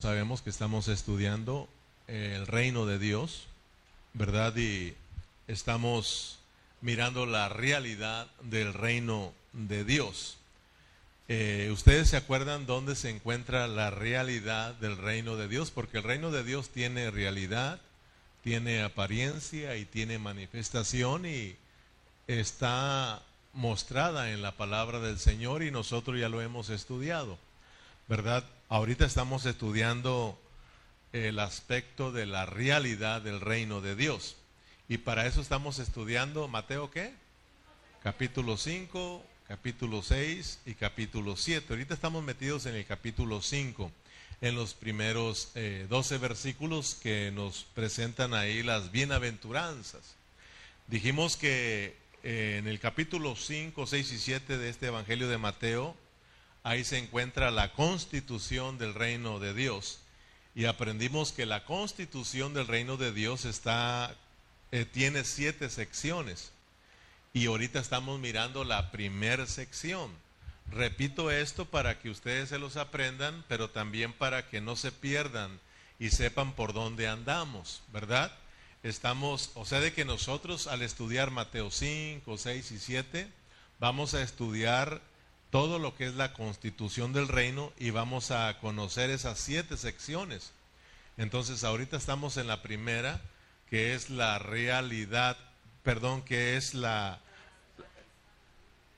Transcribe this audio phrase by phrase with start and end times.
[0.00, 1.68] Sabemos que estamos estudiando
[2.06, 3.48] el reino de Dios,
[4.14, 4.56] ¿verdad?
[4.56, 4.94] Y
[5.48, 6.38] estamos
[6.80, 10.36] mirando la realidad del reino de Dios.
[11.26, 15.72] Eh, ¿Ustedes se acuerdan dónde se encuentra la realidad del reino de Dios?
[15.72, 17.80] Porque el reino de Dios tiene realidad,
[18.44, 21.56] tiene apariencia y tiene manifestación y
[22.28, 23.20] está
[23.52, 27.36] mostrada en la palabra del Señor y nosotros ya lo hemos estudiado,
[28.06, 28.44] ¿verdad?
[28.70, 30.38] Ahorita estamos estudiando
[31.14, 34.36] el aspecto de la realidad del reino de Dios.
[34.90, 37.14] Y para eso estamos estudiando Mateo qué?
[38.02, 41.66] Capítulo 5, capítulo 6 y capítulo 7.
[41.70, 43.90] Ahorita estamos metidos en el capítulo 5,
[44.42, 50.14] en los primeros 12 eh, versículos que nos presentan ahí las bienaventuranzas.
[50.88, 55.96] Dijimos que eh, en el capítulo 5, 6 y 7 de este Evangelio de Mateo,
[56.62, 60.00] ahí se encuentra la constitución del reino de Dios.
[60.54, 64.14] Y aprendimos que la constitución del reino de Dios está,
[64.72, 66.52] eh, tiene siete secciones.
[67.32, 70.10] Y ahorita estamos mirando la primera sección.
[70.70, 75.60] Repito esto para que ustedes se los aprendan, pero también para que no se pierdan
[75.98, 78.32] y sepan por dónde andamos, ¿verdad?
[78.82, 83.28] Estamos, o sea, de que nosotros al estudiar Mateo 5, 6 y 7,
[83.80, 85.00] vamos a estudiar
[85.50, 90.52] todo lo que es la constitución del reino y vamos a conocer esas siete secciones.
[91.16, 93.20] Entonces ahorita estamos en la primera,
[93.70, 95.36] que es la realidad,
[95.82, 97.18] perdón, que es la,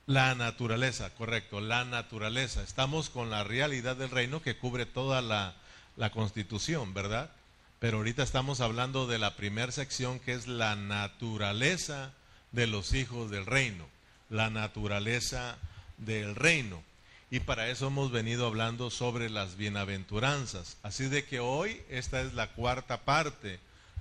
[0.05, 2.61] la naturaleza, correcto, la naturaleza.
[2.63, 5.55] Estamos con la realidad del reino que cubre toda la,
[5.95, 7.31] la constitución, ¿verdad?
[7.79, 12.11] Pero ahorita estamos hablando de la primera sección que es la naturaleza
[12.51, 13.87] de los hijos del reino,
[14.29, 15.57] la naturaleza
[16.01, 16.83] del reino.
[17.29, 20.77] Y para eso hemos venido hablando sobre las bienaventuranzas.
[20.83, 23.59] Así de que hoy esta es la cuarta parte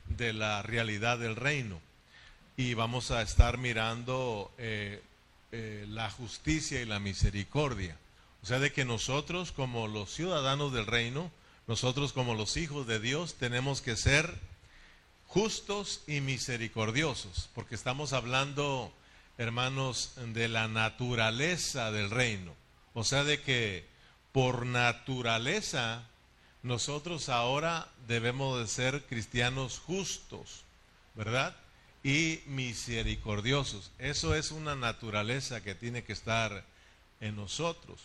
[0.08, 1.80] de la realidad del reino.
[2.56, 5.00] Y vamos a estar mirando eh,
[5.52, 7.96] eh, la justicia y la misericordia.
[8.42, 11.30] O sea, de que nosotros como los ciudadanos del reino,
[11.66, 14.34] nosotros como los hijos de Dios, tenemos que ser
[15.28, 18.92] justos y misericordiosos, porque estamos hablando
[19.40, 22.54] hermanos, de la naturaleza del reino.
[22.92, 23.86] O sea, de que
[24.32, 26.02] por naturaleza
[26.62, 30.64] nosotros ahora debemos de ser cristianos justos,
[31.14, 31.56] ¿verdad?
[32.04, 33.90] Y misericordiosos.
[33.98, 36.62] Eso es una naturaleza que tiene que estar
[37.22, 37.98] en nosotros.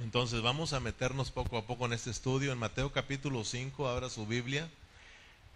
[0.00, 2.50] Entonces vamos a meternos poco a poco en este estudio.
[2.50, 4.68] En Mateo capítulo 5, abra su Biblia.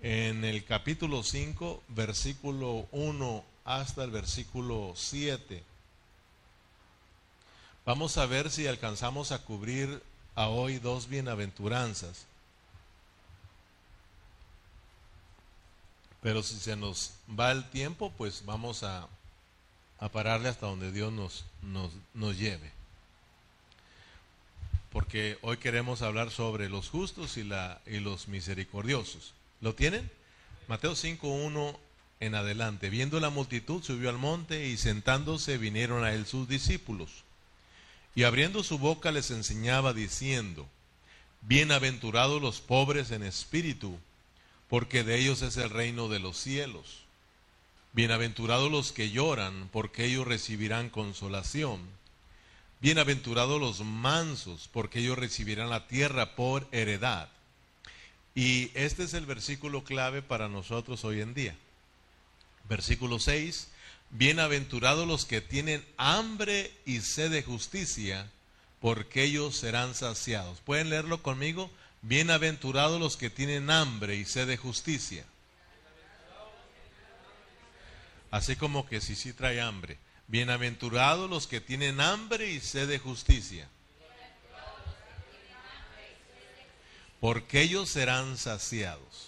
[0.03, 5.62] En el capítulo 5, versículo 1 hasta el versículo 7.
[7.84, 10.03] Vamos a ver si alcanzamos a cubrir
[10.34, 12.25] a hoy dos bienaventuranzas.
[16.23, 19.06] Pero si se nos va el tiempo, pues vamos a,
[20.00, 22.73] a pararle hasta donde Dios nos, nos, nos lleve.
[24.91, 29.35] Porque hoy queremos hablar sobre los justos y, la, y los misericordiosos.
[29.61, 30.11] ¿Lo tienen?
[30.69, 31.77] Mateo 5.1
[32.21, 32.91] en adelante.
[32.91, 37.25] Viendo la multitud, subió al monte y sentándose vinieron a él sus discípulos.
[38.15, 40.67] Y abriendo su boca les enseñaba diciendo,
[41.43, 43.99] Bienaventurados los pobres en espíritu,
[44.69, 47.05] porque de ellos es el reino de los cielos.
[47.93, 51.81] Bienaventurados los que lloran, porque ellos recibirán consolación.
[52.81, 57.29] Bienaventurados los mansos, porque ellos recibirán la tierra por heredad.
[58.35, 61.56] Y este es el versículo clave para nosotros hoy en día.
[62.69, 63.69] Versículo 6,
[64.11, 68.31] bienaventurados los que tienen hambre y sed de justicia,
[68.81, 70.61] porque ellos serán saciados.
[70.61, 71.71] ¿Pueden leerlo conmigo?
[72.03, 75.25] Bienaventurados los que tienen hambre y sed de justicia.
[78.31, 79.97] Así como que si sí trae hambre.
[80.27, 83.67] Bienaventurados los que tienen hambre y sed de justicia.
[87.19, 89.27] Porque ellos serán saciados.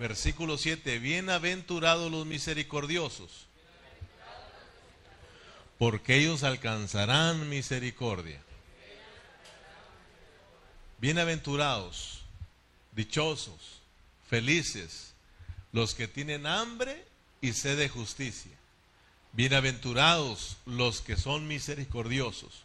[0.00, 3.46] Versículo 7, bienaventurados los misericordiosos,
[5.78, 8.40] porque ellos alcanzarán misericordia.
[10.96, 12.22] Bienaventurados,
[12.92, 13.82] dichosos,
[14.26, 15.12] felices,
[15.70, 17.04] los que tienen hambre
[17.42, 18.56] y sed de justicia.
[19.34, 22.62] Bienaventurados los que son misericordiosos.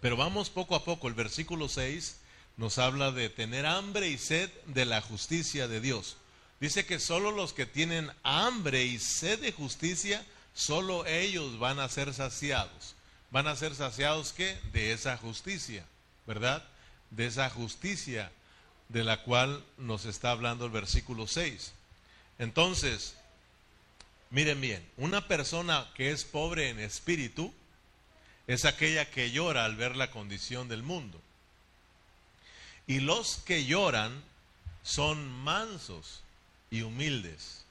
[0.00, 2.18] Pero vamos poco a poco, el versículo 6
[2.56, 6.18] nos habla de tener hambre y sed de la justicia de Dios.
[6.60, 10.24] Dice que solo los que tienen hambre y sed de justicia,
[10.54, 12.94] solo ellos van a ser saciados.
[13.30, 14.58] ¿Van a ser saciados qué?
[14.72, 15.84] De esa justicia,
[16.26, 16.62] ¿verdad?
[17.10, 18.30] de esa justicia
[18.88, 21.72] de la cual nos está hablando el versículo 6.
[22.38, 23.16] Entonces,
[24.30, 27.52] miren bien, una persona que es pobre en espíritu
[28.46, 31.20] es aquella que llora al ver la condición del mundo.
[32.86, 34.24] Y los que lloran
[34.82, 36.22] son mansos
[36.70, 37.64] y humildes.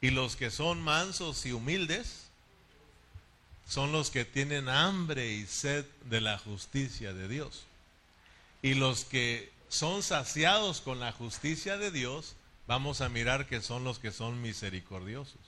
[0.00, 2.28] Y los que son mansos y humildes
[3.68, 7.64] son los que tienen hambre y sed de la justicia de Dios.
[8.62, 12.34] Y los que son saciados con la justicia de Dios,
[12.66, 15.40] vamos a mirar que son los que son misericordiosos.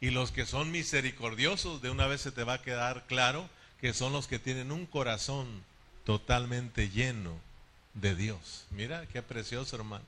[0.00, 3.48] Y los que son misericordiosos, de una vez se te va a quedar claro
[3.80, 5.46] que son los que tienen un corazón
[6.04, 7.38] totalmente lleno
[7.94, 8.66] de Dios.
[8.70, 10.04] Mira qué precioso, hermano.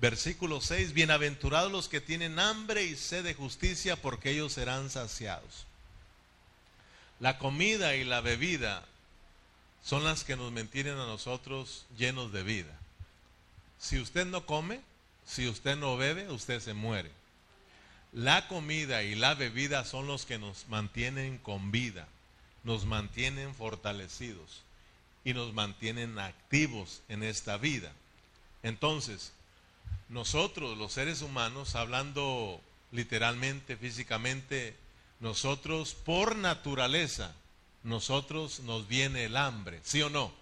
[0.00, 5.66] Versículo 6, bienaventurados los que tienen hambre y sed de justicia, porque ellos serán saciados.
[7.18, 8.86] La comida y la bebida
[9.84, 12.78] son las que nos mantienen a nosotros llenos de vida.
[13.78, 14.80] Si usted no come,
[15.26, 17.10] si usted no bebe, usted se muere.
[18.14, 22.08] La comida y la bebida son los que nos mantienen con vida,
[22.64, 24.62] nos mantienen fortalecidos
[25.26, 27.92] y nos mantienen activos en esta vida.
[28.62, 29.32] Entonces,
[30.10, 32.60] nosotros los seres humanos, hablando
[32.90, 34.76] literalmente, físicamente,
[35.20, 37.32] nosotros por naturaleza,
[37.84, 40.32] nosotros nos viene el hambre, ¿sí o no?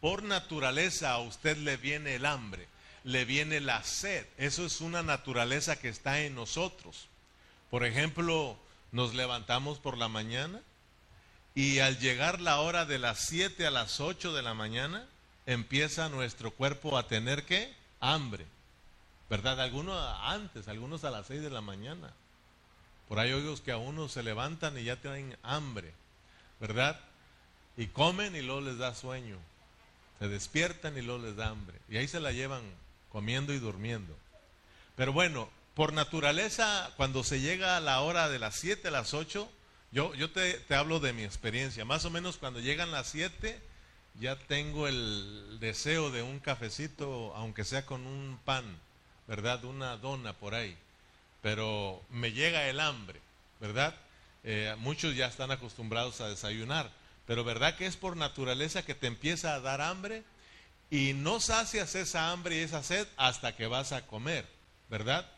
[0.00, 2.68] Por naturaleza a usted le viene el hambre,
[3.02, 7.08] le viene la sed, eso es una naturaleza que está en nosotros.
[7.70, 8.56] Por ejemplo,
[8.92, 10.60] nos levantamos por la mañana
[11.56, 15.08] y al llegar la hora de las 7 a las 8 de la mañana,
[15.46, 18.46] empieza nuestro cuerpo a tener que hambre.
[19.28, 19.60] ¿Verdad?
[19.60, 22.12] Algunos antes, algunos a las 6 de la mañana.
[23.08, 25.92] Por ahí oigo que a unos se levantan y ya tienen hambre,
[26.60, 26.98] ¿verdad?
[27.76, 29.38] Y comen y luego les da sueño.
[30.18, 31.78] Se despiertan y luego les da hambre.
[31.88, 32.62] Y ahí se la llevan
[33.10, 34.16] comiendo y durmiendo.
[34.96, 39.12] Pero bueno, por naturaleza, cuando se llega a la hora de las 7, a las
[39.12, 39.48] 8,
[39.92, 41.84] yo, yo te, te hablo de mi experiencia.
[41.84, 43.60] Más o menos cuando llegan las 7,
[44.18, 48.64] ya tengo el deseo de un cafecito, aunque sea con un pan
[49.26, 49.64] ¿verdad?
[49.64, 50.76] Una dona por ahí.
[51.42, 53.20] Pero me llega el hambre,
[53.60, 53.94] ¿verdad?
[54.44, 56.90] Eh, muchos ya están acostumbrados a desayunar,
[57.26, 60.22] pero ¿verdad que es por naturaleza que te empieza a dar hambre?
[60.90, 64.46] Y no sacias esa hambre y esa sed hasta que vas a comer,
[64.88, 65.28] ¿verdad?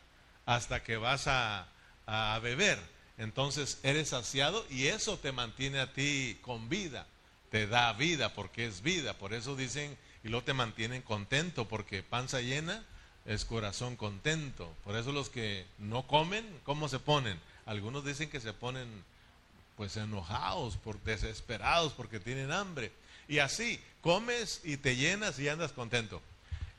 [0.45, 1.67] Hasta que vas a,
[2.05, 2.79] a beber.
[3.17, 7.07] Entonces eres saciado y eso te mantiene a ti con vida,
[7.49, 9.15] te da vida porque es vida.
[9.15, 12.85] Por eso dicen y lo te mantienen contento porque panza llena
[13.25, 14.71] es corazón contento.
[14.83, 17.39] Por eso los que no comen, ¿cómo se ponen?
[17.65, 18.87] Algunos dicen que se ponen
[19.77, 22.91] pues enojados, por, desesperados porque tienen hambre.
[23.27, 26.21] Y así, comes y te llenas y andas contento.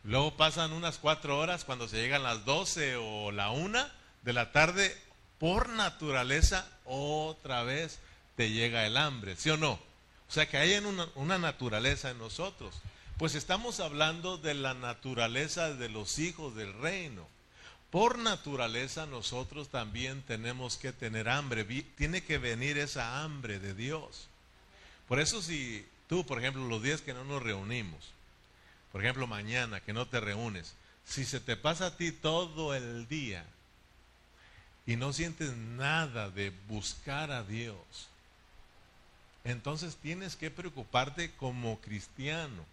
[0.04, 3.92] Luego pasan unas cuatro horas cuando se llegan las doce o la una
[4.22, 4.96] de la tarde,
[5.38, 8.00] por naturaleza otra vez
[8.36, 9.72] te llega el hambre, ¿sí o no?
[9.72, 12.74] O sea que hay una, una naturaleza en nosotros.
[13.20, 17.28] Pues estamos hablando de la naturaleza de los hijos del reino.
[17.90, 21.66] Por naturaleza nosotros también tenemos que tener hambre.
[21.98, 24.26] Tiene que venir esa hambre de Dios.
[25.06, 28.10] Por eso si tú, por ejemplo, los días que no nos reunimos,
[28.90, 30.72] por ejemplo, mañana que no te reúnes,
[31.04, 33.44] si se te pasa a ti todo el día
[34.86, 37.84] y no sientes nada de buscar a Dios,
[39.44, 42.64] entonces tienes que preocuparte como cristiano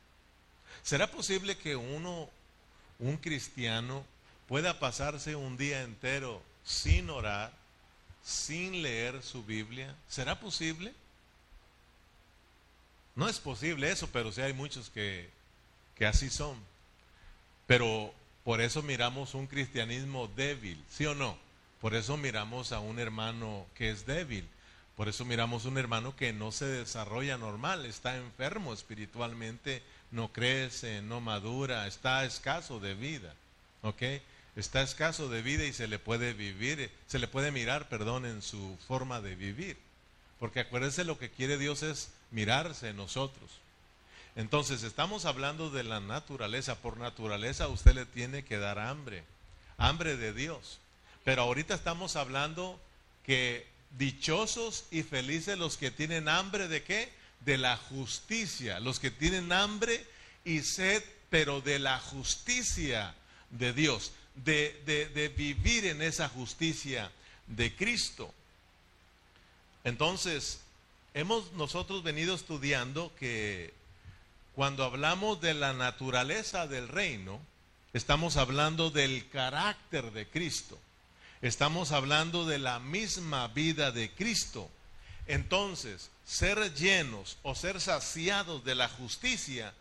[0.88, 2.30] ¿Será posible que uno,
[3.00, 4.06] un cristiano,
[4.48, 7.52] pueda pasarse un día entero sin orar,
[8.24, 9.94] sin leer su Biblia?
[10.08, 10.94] ¿Será posible?
[13.18, 15.30] No es posible eso, pero sí hay muchos que,
[15.94, 16.56] que así son.
[17.66, 18.14] Pero
[18.46, 21.38] por eso miramos un cristianismo débil, ¿sí o no?
[21.82, 24.48] Por eso miramos a un hermano que es débil.
[24.96, 31.02] Por eso miramos un hermano que no se desarrolla normal, está enfermo espiritualmente no crece,
[31.02, 33.34] no madura, está escaso de vida,
[33.82, 34.04] ¿ok?
[34.56, 38.42] Está escaso de vida y se le puede vivir, se le puede mirar, perdón, en
[38.42, 39.78] su forma de vivir.
[40.40, 43.50] Porque acuérdense lo que quiere Dios es mirarse en nosotros.
[44.36, 46.76] Entonces, estamos hablando de la naturaleza.
[46.76, 49.24] Por naturaleza usted le tiene que dar hambre,
[49.78, 50.80] hambre de Dios.
[51.24, 52.80] Pero ahorita estamos hablando
[53.26, 57.12] que dichosos y felices los que tienen hambre de qué?
[57.42, 60.06] De la justicia, los que tienen hambre
[60.44, 63.14] y sed, pero de la justicia
[63.50, 67.12] de Dios, de, de, vivir en esa justicia
[67.48, 68.34] de Cristo.
[69.84, 70.60] Entonces,
[71.14, 73.74] hemos nosotros venido estudiando que
[74.56, 77.40] cuando hablamos de la naturaleza del reino,
[77.94, 80.80] estamos hablando del carácter de Cristo.
[81.42, 84.70] Estamos hablando de la misma vida de Cristo.
[85.28, 89.74] Entonces, ser llenos o ser saciados de la justicia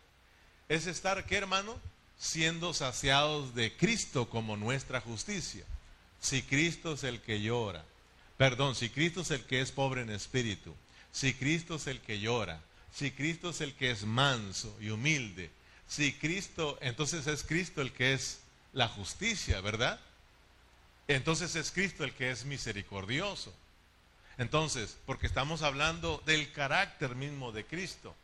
[0.69, 1.77] es estar, ¿qué hermano?
[2.17, 5.65] Siendo saciados de Cristo como nuestra justicia.
[6.21, 7.83] Si Cristo es el que llora,
[8.37, 10.73] perdón, si Cristo es el que es pobre en espíritu,
[11.11, 12.61] si Cristo es el que llora,
[12.93, 15.51] si Cristo es el que es manso y humilde,
[15.87, 18.39] si Cristo, entonces es Cristo el que es
[18.73, 19.99] la justicia, ¿verdad?
[21.07, 23.53] Entonces es Cristo el que es misericordioso.
[24.37, 28.15] Entonces, porque estamos hablando del carácter mismo de Cristo.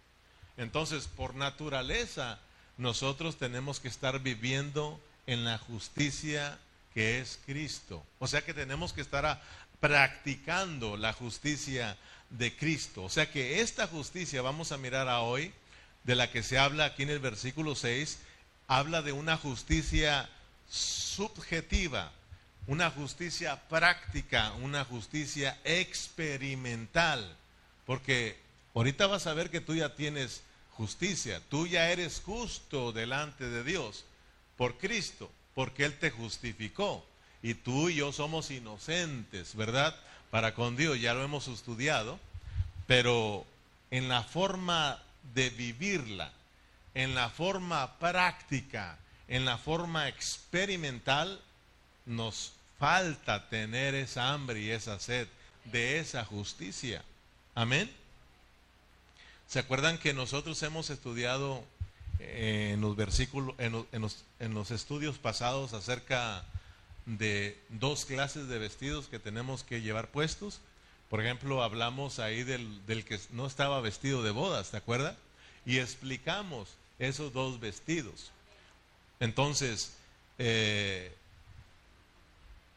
[0.57, 2.39] Entonces, por naturaleza,
[2.77, 6.59] nosotros tenemos que estar viviendo en la justicia
[6.93, 8.03] que es Cristo.
[8.19, 9.41] O sea que tenemos que estar
[9.79, 11.97] practicando la justicia
[12.29, 13.03] de Cristo.
[13.03, 15.53] O sea que esta justicia, vamos a mirar a hoy,
[16.03, 18.19] de la que se habla aquí en el versículo 6,
[18.67, 20.29] habla de una justicia
[20.69, 22.11] subjetiva,
[22.67, 27.35] una justicia práctica, una justicia experimental.
[27.85, 28.37] Porque
[28.73, 33.63] ahorita vas a ver que tú ya tienes justicia, tú ya eres justo delante de
[33.63, 34.05] Dios
[34.57, 37.05] por Cristo, porque Él te justificó.
[37.41, 39.95] Y tú y yo somos inocentes, ¿verdad?
[40.31, 42.17] Para con Dios, ya lo hemos estudiado,
[42.87, 43.45] pero
[43.91, 45.01] en la forma
[45.33, 46.31] de vivirla,
[46.93, 51.41] en la forma práctica, en la forma experimental,
[52.05, 55.27] nos falta tener esa hambre y esa sed
[55.65, 57.03] de esa justicia.
[57.55, 57.89] Amén.
[59.47, 61.63] ¿Se acuerdan que nosotros hemos estudiado
[62.19, 66.43] eh, en los versículos, en los, estudios pasados acerca
[67.05, 70.59] de dos clases de vestidos que tenemos que llevar puestos?
[71.09, 75.15] Por ejemplo, hablamos ahí del, del que no estaba vestido de bodas, ¿te acuerdas?
[75.65, 78.31] Y explicamos esos dos vestidos.
[79.19, 79.93] Entonces,
[80.37, 81.15] eh,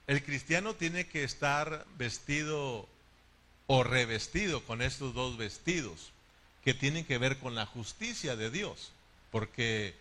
[0.07, 2.89] el cristiano tiene que estar vestido
[3.67, 6.13] o revestido con estos dos vestidos
[6.63, 8.91] que tienen que ver con la justicia de Dios,
[9.31, 9.95] porque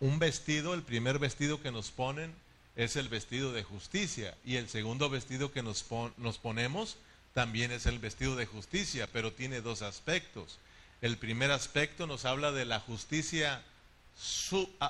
[0.00, 2.32] un vestido, el primer vestido que nos ponen
[2.76, 5.84] es el vestido de justicia y el segundo vestido que nos,
[6.16, 6.96] nos ponemos
[7.34, 10.58] también es el vestido de justicia, pero tiene dos aspectos.
[11.00, 13.62] El primer aspecto nos habla de la justicia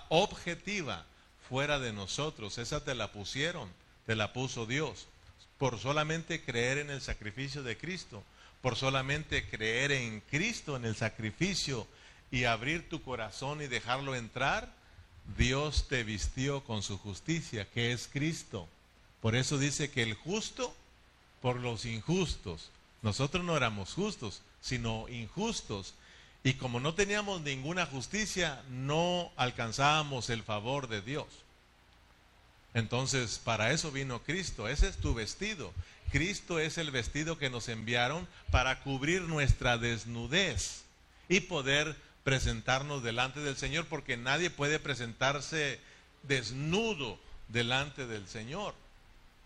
[0.09, 1.05] objetiva
[1.49, 3.71] fuera de nosotros, esa te la pusieron
[4.09, 5.07] te la puso Dios,
[5.59, 8.25] por solamente creer en el sacrificio de Cristo,
[8.63, 11.87] por solamente creer en Cristo, en el sacrificio
[12.31, 14.73] y abrir tu corazón y dejarlo entrar,
[15.37, 18.67] Dios te vistió con su justicia, que es Cristo.
[19.21, 20.75] Por eso dice que el justo
[21.43, 22.71] por los injustos.
[23.03, 25.93] Nosotros no éramos justos, sino injustos.
[26.43, 31.27] Y como no teníamos ninguna justicia, no alcanzábamos el favor de Dios.
[32.79, 34.69] Entonces, para eso vino Cristo.
[34.69, 35.73] Ese es tu vestido.
[36.11, 40.83] Cristo es el vestido que nos enviaron para cubrir nuestra desnudez
[41.29, 45.81] y poder presentarnos delante del Señor, porque nadie puede presentarse
[46.23, 47.19] desnudo
[47.49, 48.75] delante del Señor.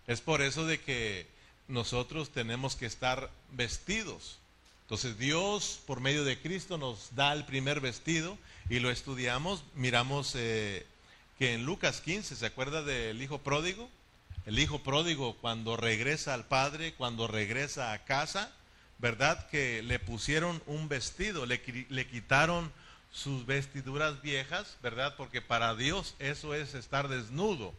[0.06, 1.26] Es por eso de que
[1.68, 4.38] nosotros tenemos que estar vestidos.
[4.82, 8.36] Entonces Dios, por medio de Cristo, nos da el primer vestido
[8.68, 10.86] y lo estudiamos, miramos eh,
[11.42, 13.90] que en Lucas 15, ¿se acuerda del hijo pródigo?
[14.46, 18.52] El hijo pródigo cuando regresa al padre, cuando regresa a casa,
[18.98, 19.48] ¿verdad?
[19.48, 22.70] Que le pusieron un vestido, le, le quitaron
[23.10, 25.16] sus vestiduras viejas, ¿verdad?
[25.16, 27.74] Porque para Dios eso es estar desnudo.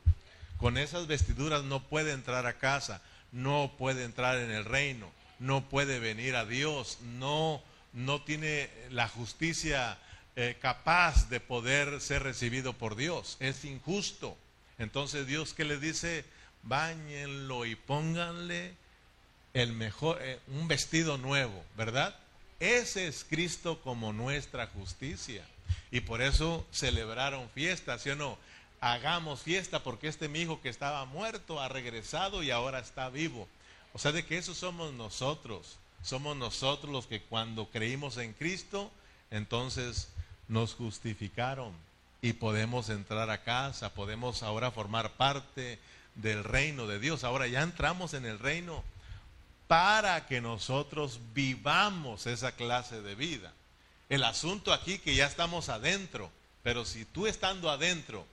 [0.58, 3.02] Con esas vestiduras no puede entrar a casa,
[3.32, 9.08] no puede entrar en el reino, no puede venir a Dios, no, no tiene la
[9.08, 9.98] justicia
[10.36, 13.38] eh, capaz de poder ser recibido por Dios.
[13.40, 14.38] Es injusto.
[14.80, 16.26] Entonces Dios que le dice,
[16.64, 18.74] bañenlo y pónganle
[19.54, 22.16] el mejor, eh, un vestido nuevo, ¿verdad?
[22.60, 25.46] Ese es Cristo como nuestra justicia.
[25.92, 28.38] Y por eso celebraron fiesta, ¿sí o no?
[28.82, 33.48] Hagamos fiesta porque este mi hijo que estaba muerto ha regresado y ahora está vivo.
[33.94, 35.78] O sea, de que eso somos nosotros.
[36.02, 38.92] Somos nosotros los que cuando creímos en Cristo,
[39.32, 40.10] entonces
[40.48, 41.74] nos justificaron
[42.22, 45.80] y podemos entrar a casa, podemos ahora formar parte
[46.16, 47.24] del reino de Dios.
[47.24, 48.84] Ahora ya entramos en el reino
[49.68, 53.52] para que nosotros vivamos esa clase de vida.
[54.10, 56.30] El asunto aquí que ya estamos adentro,
[56.62, 58.26] pero si tú estando adentro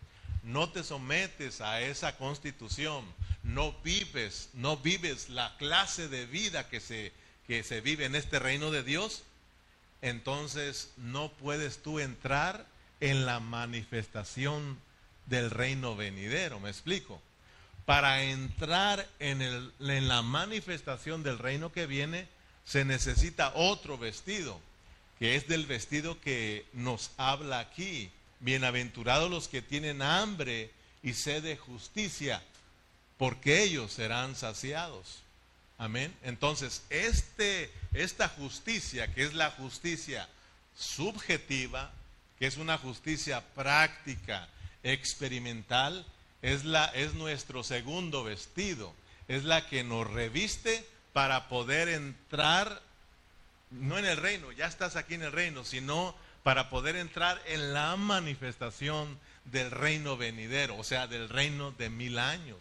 [0.42, 3.04] no te sometes a esa constitución,
[3.42, 7.12] no vives, no vives la clase de vida que se,
[7.46, 9.22] que se vive en este reino de Dios,
[10.02, 12.66] entonces no puedes tú entrar
[13.00, 14.78] en la manifestación
[15.26, 16.60] del reino venidero.
[16.60, 17.20] ¿Me explico?
[17.86, 22.28] Para entrar en, el, en la manifestación del reino que viene,
[22.64, 24.60] se necesita otro vestido,
[25.18, 28.10] que es del vestido que nos habla aquí.
[28.40, 30.70] Bienaventurados los que tienen hambre
[31.02, 32.42] y sed de justicia,
[33.18, 35.22] porque ellos serán saciados.
[35.80, 36.14] Amén.
[36.22, 40.28] Entonces, este, esta justicia, que es la justicia
[40.76, 41.90] subjetiva,
[42.38, 44.46] que es una justicia práctica,
[44.82, 46.04] experimental,
[46.42, 48.92] es, la, es nuestro segundo vestido,
[49.26, 52.82] es la que nos reviste para poder entrar,
[53.70, 57.72] no en el reino, ya estás aquí en el reino, sino para poder entrar en
[57.72, 62.58] la manifestación del reino venidero, o sea, del reino de mil años.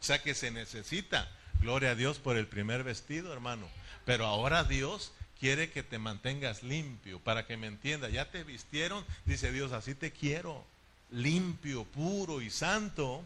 [0.00, 1.28] O sea que se necesita,
[1.62, 3.66] gloria a Dios por el primer vestido, hermano.
[4.04, 8.10] Pero ahora Dios quiere que te mantengas limpio, para que me entienda.
[8.10, 10.64] Ya te vistieron, dice Dios, así te quiero,
[11.10, 13.24] limpio, puro y santo,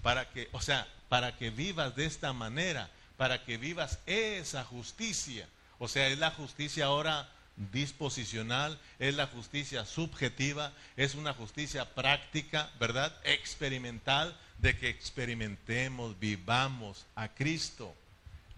[0.00, 5.46] para que, o sea, para que vivas de esta manera, para que vivas esa justicia.
[5.78, 7.28] O sea, es la justicia ahora
[7.72, 13.14] disposicional, es la justicia subjetiva, es una justicia práctica, ¿verdad?
[13.24, 17.92] Experimental, de que experimentemos, vivamos a Cristo.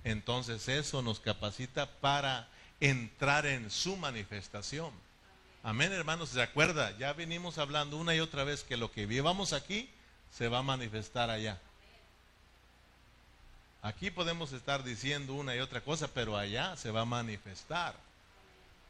[0.05, 2.47] Entonces eso nos capacita para
[2.79, 4.93] entrar en su manifestación.
[5.63, 6.97] Amén, hermanos, ¿se acuerda?
[6.99, 9.89] Ya venimos hablando una y otra vez que lo que vivamos aquí
[10.31, 11.59] se va a manifestar allá.
[13.81, 17.95] Aquí podemos estar diciendo una y otra cosa, pero allá se va a manifestar.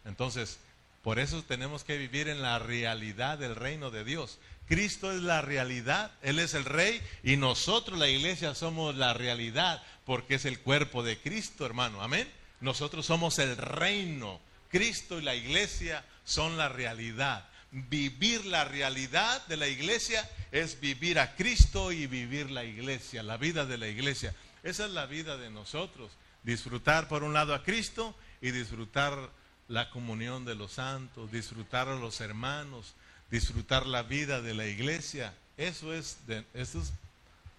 [0.05, 0.59] Entonces,
[1.05, 4.39] por eso tenemos que vivir en la realidad del reino de Dios.
[4.67, 9.83] Cristo es la realidad, Él es el rey y nosotros la iglesia somos la realidad
[10.07, 12.03] porque es el cuerpo de Cristo, hermano.
[12.03, 12.27] Amén.
[12.63, 14.41] Nosotros somos el reino.
[14.71, 17.47] Cristo y la iglesia son la realidad.
[17.71, 23.37] Vivir la realidad de la iglesia es vivir a Cristo y vivir la iglesia, la
[23.37, 24.35] vida de la iglesia.
[24.63, 26.13] Esa es la vida de nosotros.
[26.45, 29.31] Disfrutar por un lado a Cristo y disfrutar
[29.69, 32.95] la comunión de los santos, disfrutar a los hermanos,
[33.31, 35.35] disfrutar la vida de la iglesia.
[35.57, 36.19] Eso es,
[36.55, 36.93] eso es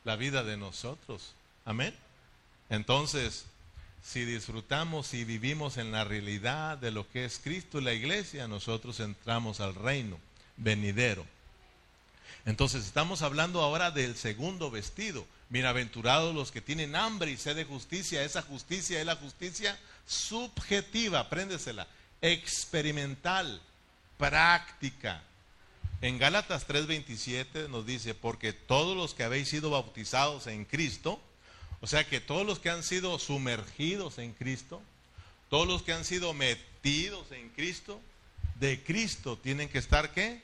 [0.04, 1.34] la vida de nosotros.
[1.66, 1.94] Amén.
[2.70, 3.46] Entonces,
[4.04, 8.48] si disfrutamos y vivimos en la realidad de lo que es Cristo y la iglesia,
[8.48, 10.20] nosotros entramos al reino
[10.58, 11.26] venidero.
[12.46, 15.26] Entonces estamos hablando ahora del segundo vestido.
[15.50, 18.24] Bienaventurados los que tienen hambre y sed de justicia.
[18.24, 19.78] Esa justicia es la justicia
[20.08, 21.88] subjetiva, apréndesela,
[22.22, 23.62] experimental,
[24.18, 25.22] práctica.
[26.02, 31.22] En Gálatas 3:27 nos dice, porque todos los que habéis sido bautizados en Cristo,
[31.80, 34.82] o sea que todos los que han sido sumergidos en Cristo,
[35.50, 38.02] todos los que han sido metidos en Cristo,
[38.56, 40.42] de Cristo tienen que estar qué?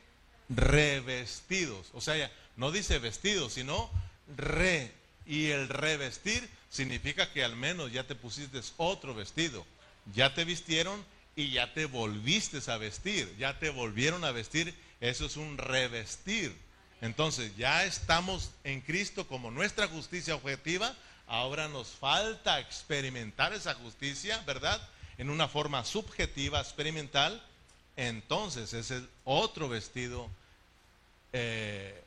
[0.49, 1.87] Revestidos.
[1.93, 3.89] O sea, no dice vestidos, sino
[4.37, 4.91] re.
[5.25, 9.65] Y el revestir significa que al menos ya te pusiste otro vestido.
[10.13, 11.03] Ya te vistieron
[11.35, 13.33] y ya te volviste a vestir.
[13.37, 14.73] Ya te volvieron a vestir.
[14.99, 16.55] Eso es un revestir.
[17.01, 20.95] Entonces ya estamos en Cristo como nuestra justicia objetiva
[21.31, 24.81] Ahora nos falta experimentar esa justicia, ¿verdad?
[25.17, 27.41] En una forma subjetiva, experimental.
[27.95, 30.29] Entonces es el otro vestido
[31.31, 32.03] eh,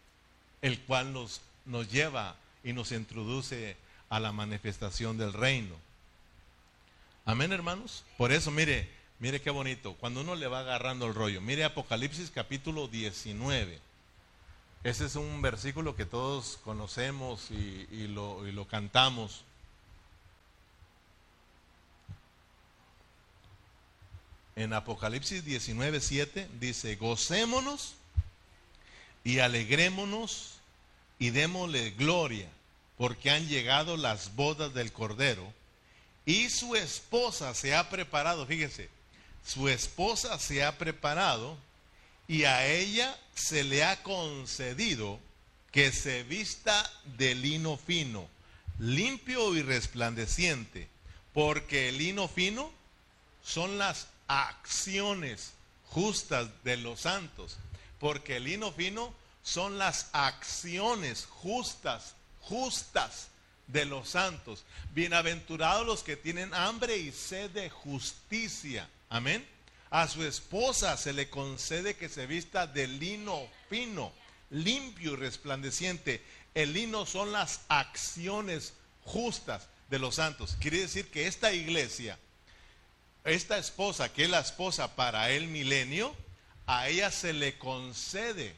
[0.61, 3.77] el cual nos, nos lleva y nos introduce
[4.09, 5.75] a la manifestación del reino.
[7.25, 8.05] Amén, hermanos.
[8.19, 9.95] Por eso, mire, mire qué bonito.
[9.95, 13.81] Cuando uno le va agarrando el rollo, mire Apocalipsis capítulo 19.
[14.85, 19.45] Ese es un versículo que todos conocemos y, lo, y lo cantamos.
[24.57, 27.95] En Apocalipsis 19, 7 dice, gocémonos
[29.25, 30.54] y alegrémonos
[31.19, 32.49] y démosle gloria,
[32.97, 35.53] porque han llegado las bodas del Cordero
[36.27, 38.89] y su esposa se ha preparado, fíjese,
[39.45, 41.59] su esposa se ha preparado
[42.27, 45.21] y a ella se le ha concedido
[45.71, 48.27] que se vista de lino fino,
[48.79, 50.89] limpio y resplandeciente,
[51.33, 52.71] porque el lino fino
[53.43, 55.53] son las acciones
[55.89, 57.59] justas de los santos,
[58.01, 59.13] porque el lino fino
[59.45, 63.29] son las acciones justas, justas
[63.69, 64.65] de los santos.
[64.93, 68.91] Bienaventurados los que tienen hambre y sed de justicia.
[69.09, 69.47] Amén.
[69.91, 74.13] A su esposa se le concede que se vista de lino fino,
[74.51, 76.25] limpio y resplandeciente.
[76.55, 78.73] El lino son las acciones
[79.05, 80.57] justas de los santos.
[80.59, 82.19] Quiere decir que esta iglesia
[83.25, 86.15] esta esposa, que es la esposa para el milenio,
[86.67, 88.55] a ella se le concede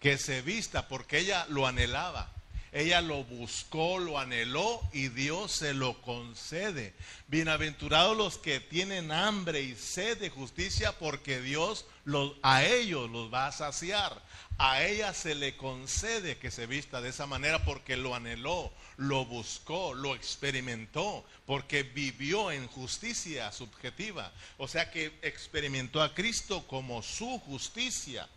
[0.00, 2.32] que se vista porque ella lo anhelaba.
[2.72, 6.94] Ella lo buscó, lo anheló y Dios se lo concede.
[7.26, 13.32] Bienaventurados los que tienen hambre y sed de justicia porque Dios los, a ellos los
[13.32, 14.22] va a saciar.
[14.56, 19.24] A ella se le concede que se vista de esa manera porque lo anheló, lo
[19.24, 24.32] buscó, lo experimentó, porque vivió en justicia subjetiva.
[24.58, 28.28] O sea que experimentó a Cristo como su justicia.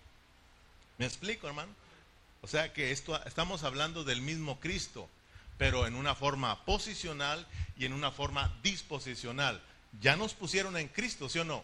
[0.97, 1.71] ¿Me explico, hermano?
[2.41, 5.09] O sea que esto, estamos hablando del mismo Cristo,
[5.57, 9.61] pero en una forma posicional y en una forma disposicional.
[10.01, 11.63] Ya nos pusieron en Cristo, ¿sí o no?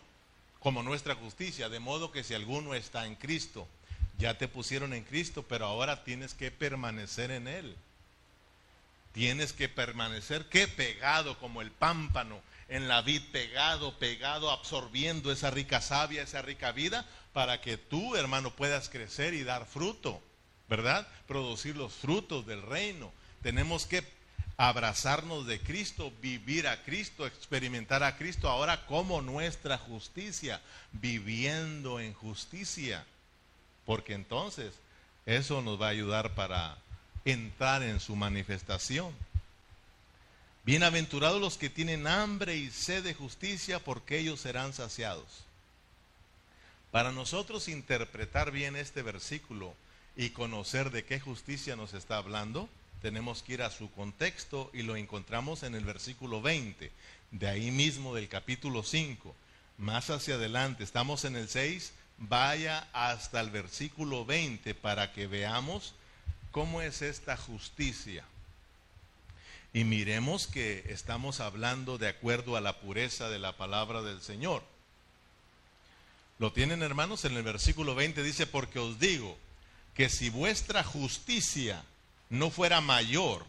[0.60, 3.68] Como nuestra justicia, de modo que si alguno está en Cristo,
[4.18, 7.76] ya te pusieron en Cristo, pero ahora tienes que permanecer en Él.
[9.14, 15.50] Tienes que permanecer, que pegado como el pámpano en la vid, pegado, pegado, absorbiendo esa
[15.50, 20.22] rica savia, esa rica vida, para que tú, hermano, puedas crecer y dar fruto.
[20.70, 21.08] ¿verdad?
[21.28, 23.12] Producir los frutos del reino.
[23.42, 24.04] Tenemos que
[24.56, 30.62] abrazarnos de Cristo, vivir a Cristo, experimentar a Cristo ahora como nuestra justicia,
[30.92, 33.04] viviendo en justicia.
[33.86, 34.74] Porque entonces
[35.26, 36.78] eso nos va a ayudar para
[37.26, 39.14] entrar en su manifestación.
[40.66, 45.49] Bienaventurados los que tienen hambre y sed de justicia, porque ellos serán saciados.
[46.92, 49.74] Para nosotros interpretar bien este versículo,
[50.20, 52.68] y conocer de qué justicia nos está hablando,
[53.02, 56.92] tenemos que ir a su contexto y lo encontramos en el versículo 20,
[57.32, 59.34] de ahí mismo del capítulo 5.
[59.78, 65.94] Más hacia adelante, estamos en el 6, vaya hasta el versículo 20 para que veamos
[66.52, 68.26] cómo es esta justicia.
[69.72, 74.64] Y miremos que estamos hablando de acuerdo a la pureza de la palabra del Señor.
[76.40, 77.26] ¿Lo tienen hermanos?
[77.26, 79.38] En el versículo 20 dice, porque os digo,
[79.94, 81.84] que si vuestra justicia
[82.30, 83.46] no fuera mayor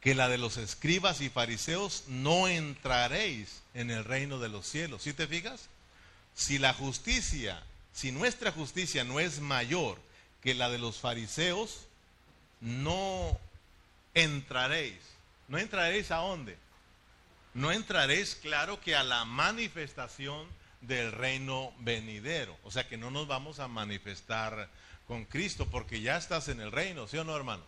[0.00, 5.02] que la de los escribas y fariseos, no entraréis en el reino de los cielos.
[5.02, 5.68] ¿Sí te fijas?
[6.34, 9.98] Si la justicia, si nuestra justicia no es mayor
[10.42, 11.86] que la de los fariseos,
[12.60, 13.38] no
[14.14, 15.00] entraréis.
[15.48, 16.56] ¿No entraréis a dónde?
[17.54, 20.46] No entraréis, claro, que a la manifestación
[20.80, 22.56] del reino venidero.
[22.64, 24.68] O sea que no nos vamos a manifestar
[25.06, 27.66] con Cristo porque ya estás en el reino, ¿sí o no, hermanos?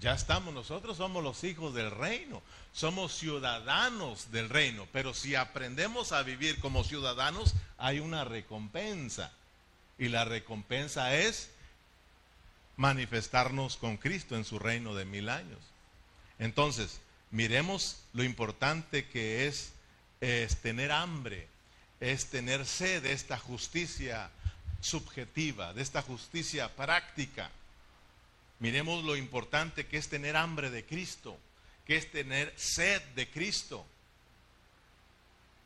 [0.00, 2.40] Ya estamos, nosotros somos los hijos del reino,
[2.72, 9.32] somos ciudadanos del reino, pero si aprendemos a vivir como ciudadanos, hay una recompensa.
[9.98, 11.50] Y la recompensa es
[12.76, 15.58] manifestarnos con Cristo en su reino de mil años.
[16.38, 17.00] Entonces,
[17.32, 19.72] miremos lo importante que es,
[20.20, 21.48] es tener hambre,
[22.00, 24.30] es tener sed de esta justicia
[24.80, 27.50] subjetiva, de esta justicia práctica.
[28.60, 31.38] Miremos lo importante que es tener hambre de Cristo,
[31.86, 33.84] que es tener sed de Cristo.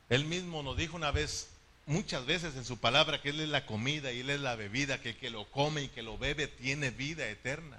[0.08, 1.48] Él mismo nos dijo una vez,
[1.86, 5.00] muchas veces en su palabra, que Él es la comida y Él es la bebida,
[5.00, 7.78] que el que lo come y que lo bebe tiene vida eterna.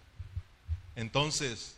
[0.95, 1.75] Entonces,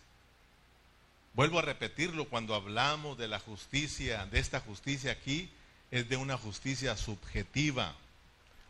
[1.33, 5.49] vuelvo a repetirlo, cuando hablamos de la justicia, de esta justicia aquí,
[5.91, 7.95] es de una justicia subjetiva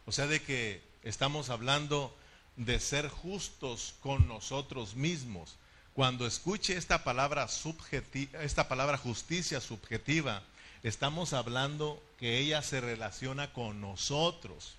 [0.05, 2.15] o sea, de que estamos hablando
[2.57, 5.55] de ser justos con nosotros mismos.
[5.93, 10.43] Cuando escuche esta palabra subjetiva, esta palabra justicia subjetiva,
[10.83, 14.75] estamos hablando que ella se relaciona con nosotros.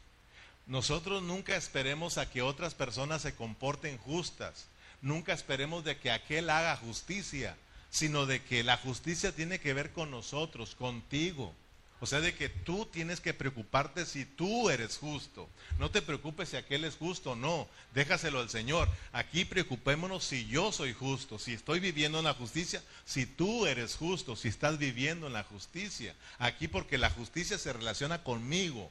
[0.66, 4.66] Nosotros nunca esperemos a que otras personas se comporten justas.
[5.02, 7.56] Nunca esperemos de que aquel haga justicia,
[7.90, 11.52] sino de que la justicia tiene que ver con nosotros, contigo.
[12.00, 15.48] O sea, de que tú tienes que preocuparte si tú eres justo.
[15.78, 17.66] No te preocupes si aquel es justo o no.
[17.94, 18.88] Déjaselo al Señor.
[19.12, 23.96] Aquí preocupémonos si yo soy justo, si estoy viviendo en la justicia, si tú eres
[23.96, 26.14] justo, si estás viviendo en la justicia.
[26.38, 28.90] Aquí porque la justicia se relaciona conmigo,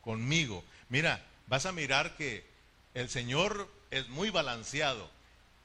[0.00, 0.64] conmigo.
[0.88, 2.46] Mira, vas a mirar que
[2.94, 5.10] el Señor es muy balanceado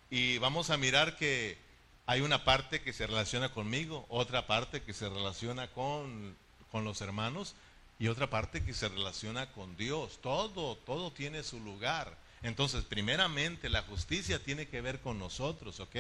[0.10, 1.58] y vamos a mirar que
[2.06, 6.36] hay una parte que se relaciona conmigo, otra parte que se relaciona con
[6.72, 7.56] con los hermanos
[8.00, 10.20] y otra parte que se relaciona con Dios.
[10.22, 12.18] Todo, todo tiene su lugar.
[12.42, 15.96] Entonces, primeramente, la justicia tiene que ver con nosotros, ¿ok?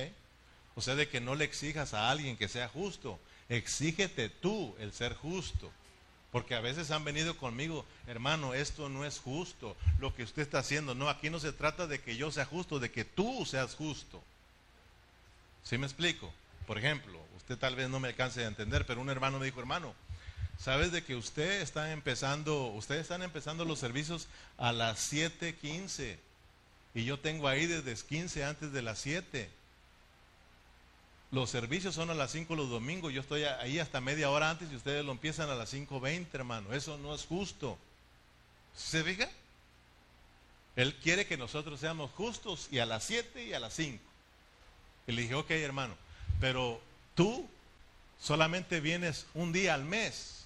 [0.76, 4.94] O sea, de que no le exijas a alguien que sea justo, exígete tú el
[4.94, 5.72] ser justo.
[6.32, 10.60] Porque a veces han venido conmigo, hermano, esto no es justo, lo que usted está
[10.60, 10.96] haciendo.
[10.96, 14.24] No, aquí no se trata de que yo sea justo, de que tú seas justo.
[15.64, 16.34] ¿Sí me explico?
[16.66, 19.60] Por ejemplo, usted tal vez no me alcance a entender, pero un hermano me dijo,
[19.60, 19.94] hermano,
[20.62, 24.28] ¿Sabes de que usted está empezando, ustedes están empezando los servicios
[24.60, 26.20] a las 7:15
[26.94, 29.50] y yo tengo ahí desde 15 antes de las 7?
[31.32, 34.72] Los servicios son a las 5 los domingos, yo estoy ahí hasta media hora antes
[34.72, 36.72] y ustedes lo empiezan a las 5.20, hermano.
[36.74, 37.80] Eso no es justo.
[38.76, 39.28] ¿Se fija?
[40.76, 44.04] Él quiere que nosotros seamos justos y a las 7 y a las 5.
[45.08, 45.96] Y le dije, ok, hermano,
[46.40, 46.80] pero
[47.16, 47.50] tú
[48.20, 50.41] solamente vienes un día al mes,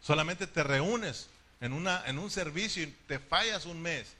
[0.00, 1.28] solamente te reúnes
[1.60, 4.14] en, una, en un servicio y te fallas un mes.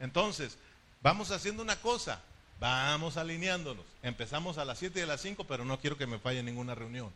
[0.00, 0.56] Entonces,
[1.02, 2.20] vamos haciendo una cosa,
[2.60, 3.84] Vamos alineándonos.
[4.02, 6.74] Empezamos a las 7 y a las 5, pero no quiero que me falle ninguna
[6.74, 7.12] reunión.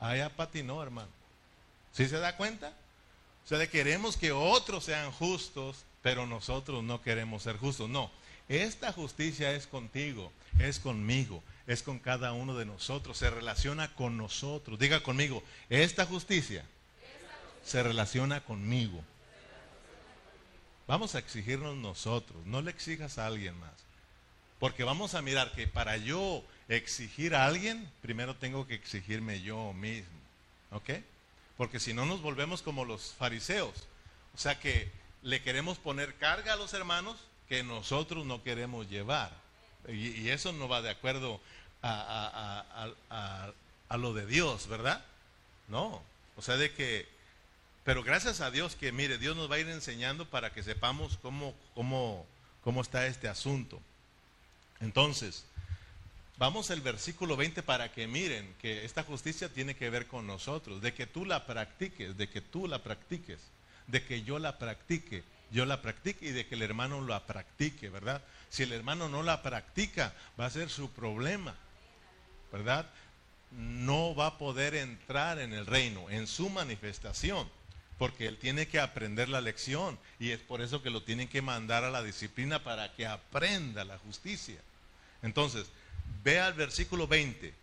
[0.00, 0.32] Allá
[0.64, 1.08] no, hermano.
[1.92, 2.72] ¿Sí se da cuenta?
[3.44, 7.88] O sea, queremos que otros sean justos, pero nosotros no queremos ser justos.
[7.88, 8.10] No,
[8.48, 14.16] esta justicia es contigo, es conmigo, es con cada uno de nosotros, se relaciona con
[14.16, 14.78] nosotros.
[14.78, 16.64] Diga conmigo, esta justicia
[17.64, 19.02] se relaciona conmigo.
[20.86, 23.72] Vamos a exigirnos nosotros, no le exijas a alguien más.
[24.58, 29.72] Porque vamos a mirar que para yo exigir a alguien, primero tengo que exigirme yo
[29.72, 30.18] mismo.
[30.70, 30.90] ¿Ok?
[31.56, 33.88] Porque si no nos volvemos como los fariseos.
[34.34, 34.90] O sea que
[35.22, 37.16] le queremos poner carga a los hermanos
[37.48, 39.32] que nosotros no queremos llevar.
[39.88, 41.40] Y, eso no va de acuerdo
[41.82, 42.64] a,
[43.88, 45.04] a, lo de Dios, ¿verdad?
[45.68, 46.02] No.
[46.36, 47.13] O sea, de que...
[47.84, 51.18] Pero gracias a Dios que, mire, Dios nos va a ir enseñando para que sepamos
[51.20, 52.26] cómo, cómo,
[52.62, 53.80] cómo está este asunto.
[54.80, 55.44] Entonces,
[56.38, 60.80] vamos al versículo 20 para que miren que esta justicia tiene que ver con nosotros,
[60.80, 63.38] de que tú la practiques, de que tú la practiques,
[63.86, 67.90] de que yo la practique, yo la practique y de que el hermano la practique,
[67.90, 68.22] ¿verdad?
[68.48, 71.54] Si el hermano no la practica, va a ser su problema,
[72.50, 72.86] ¿verdad?
[73.50, 77.46] No va a poder entrar en el reino, en su manifestación
[77.98, 81.42] porque él tiene que aprender la lección y es por eso que lo tienen que
[81.42, 84.60] mandar a la disciplina para que aprenda la justicia.
[85.22, 85.66] Entonces,
[86.22, 87.54] vea el versículo 20,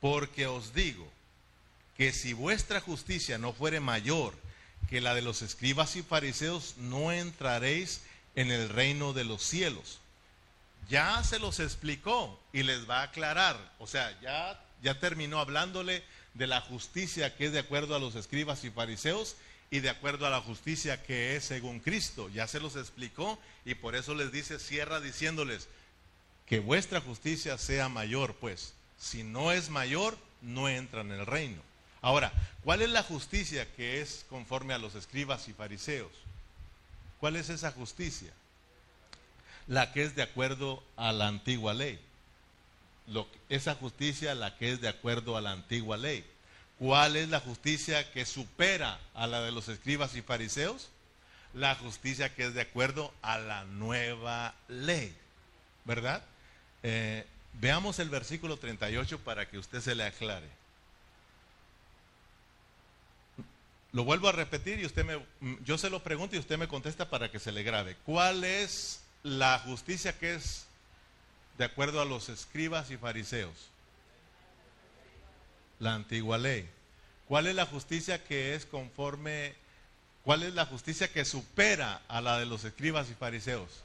[0.00, 1.10] porque os digo
[1.96, 4.34] que si vuestra justicia no fuere mayor
[4.88, 8.00] que la de los escribas y fariseos, no entraréis
[8.36, 9.98] en el reino de los cielos.
[10.88, 16.02] Ya se los explicó y les va a aclarar, o sea, ya, ya terminó hablándole
[16.34, 19.36] de la justicia que es de acuerdo a los escribas y fariseos
[19.70, 22.28] y de acuerdo a la justicia que es según Cristo.
[22.30, 25.68] Ya se los explicó y por eso les dice, cierra diciéndoles,
[26.46, 28.74] que vuestra justicia sea mayor, pues.
[28.98, 31.60] Si no es mayor, no entran en el reino.
[32.00, 32.32] Ahora,
[32.64, 36.12] ¿cuál es la justicia que es conforme a los escribas y fariseos?
[37.20, 38.32] ¿Cuál es esa justicia?
[39.66, 42.00] La que es de acuerdo a la antigua ley.
[43.48, 46.24] esa justicia, la que es de acuerdo a la antigua ley.
[46.78, 50.88] ¿Cuál es la justicia que supera a la de los escribas y fariseos?
[51.52, 55.14] La justicia que es de acuerdo a la nueva ley.
[55.84, 56.22] ¿Verdad?
[56.84, 60.48] Eh, veamos el versículo 38 para que usted se le aclare.
[63.90, 67.10] Lo vuelvo a repetir y usted me, yo se lo pregunto y usted me contesta
[67.10, 67.96] para que se le grabe.
[68.04, 70.66] ¿Cuál es la justicia que es
[71.56, 73.70] de acuerdo a los escribas y fariseos?
[75.78, 76.68] La antigua ley.
[77.26, 79.54] ¿Cuál es la justicia que es conforme,
[80.24, 83.84] cuál es la justicia que supera a la de los escribas y fariseos?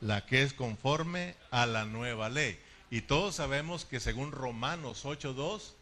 [0.00, 2.58] La que es conforme a la nueva ley.
[2.90, 5.72] Y todos sabemos que según Romanos 8.2,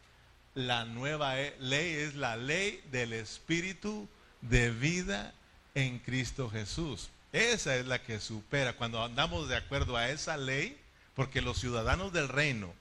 [0.55, 4.09] la nueva e, ley es la ley del Espíritu
[4.41, 5.35] de vida
[5.75, 7.11] en Cristo Jesús.
[7.33, 8.77] Esa es la que supera.
[8.77, 10.79] Cuando andamos de acuerdo a esa ley,
[11.15, 12.73] porque los ciudadanos del reino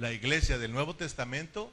[0.00, 1.70] la iglesia del Nuevo Testamento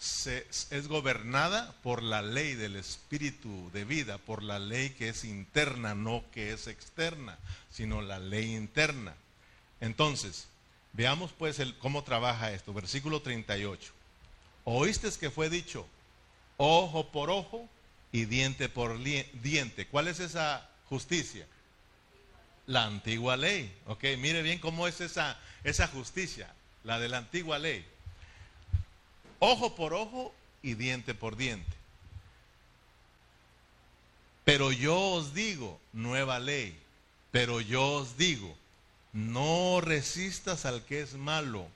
[0.00, 5.94] es gobernada por la ley del espíritu de vida, por la ley que es interna,
[5.94, 7.38] no que es externa,
[7.70, 9.14] sino la ley interna.
[9.80, 10.48] Entonces,
[10.94, 12.74] veamos pues cómo trabaja esto.
[12.74, 13.92] Versículo 38.
[14.64, 15.86] Oíste que fue dicho,
[16.56, 17.68] ojo por ojo
[18.10, 19.86] y diente por diente.
[19.86, 21.46] ¿Cuál es esa justicia?
[22.66, 23.72] La antigua ley.
[23.86, 26.52] Ok, mire bien cómo es esa, esa justicia
[26.84, 27.84] la de la antigua ley.
[29.38, 31.80] Ojo por ojo y diente por diente.
[34.44, 36.76] Pero yo os digo, nueva ley,
[37.30, 38.56] pero yo os digo,
[39.12, 41.66] no resistas al que es malo.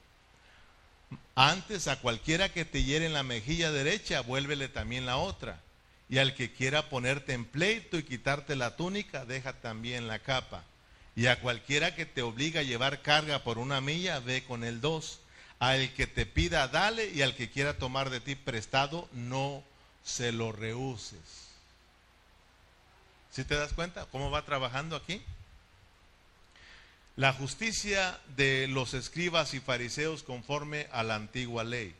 [1.34, 5.60] Antes a cualquiera que te hiere en la mejilla derecha, vuélvele también la otra.
[6.08, 10.64] Y al que quiera ponerte en pleito y quitarte la túnica, deja también la capa.
[11.16, 14.80] Y a cualquiera que te obliga a llevar carga por una milla, ve con el
[14.80, 15.20] dos.
[15.60, 19.62] Al que te pida, dale, y al que quiera tomar de ti prestado, no
[20.04, 21.44] se lo rehuses.
[23.30, 25.22] ¿Sí te das cuenta cómo va trabajando aquí?
[27.16, 31.94] La justicia de los escribas y fariseos conforme a la antigua ley.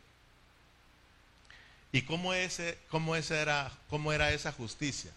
[1.93, 5.13] ¿Y cómo, ese, cómo, esa era, cómo era esa justicia?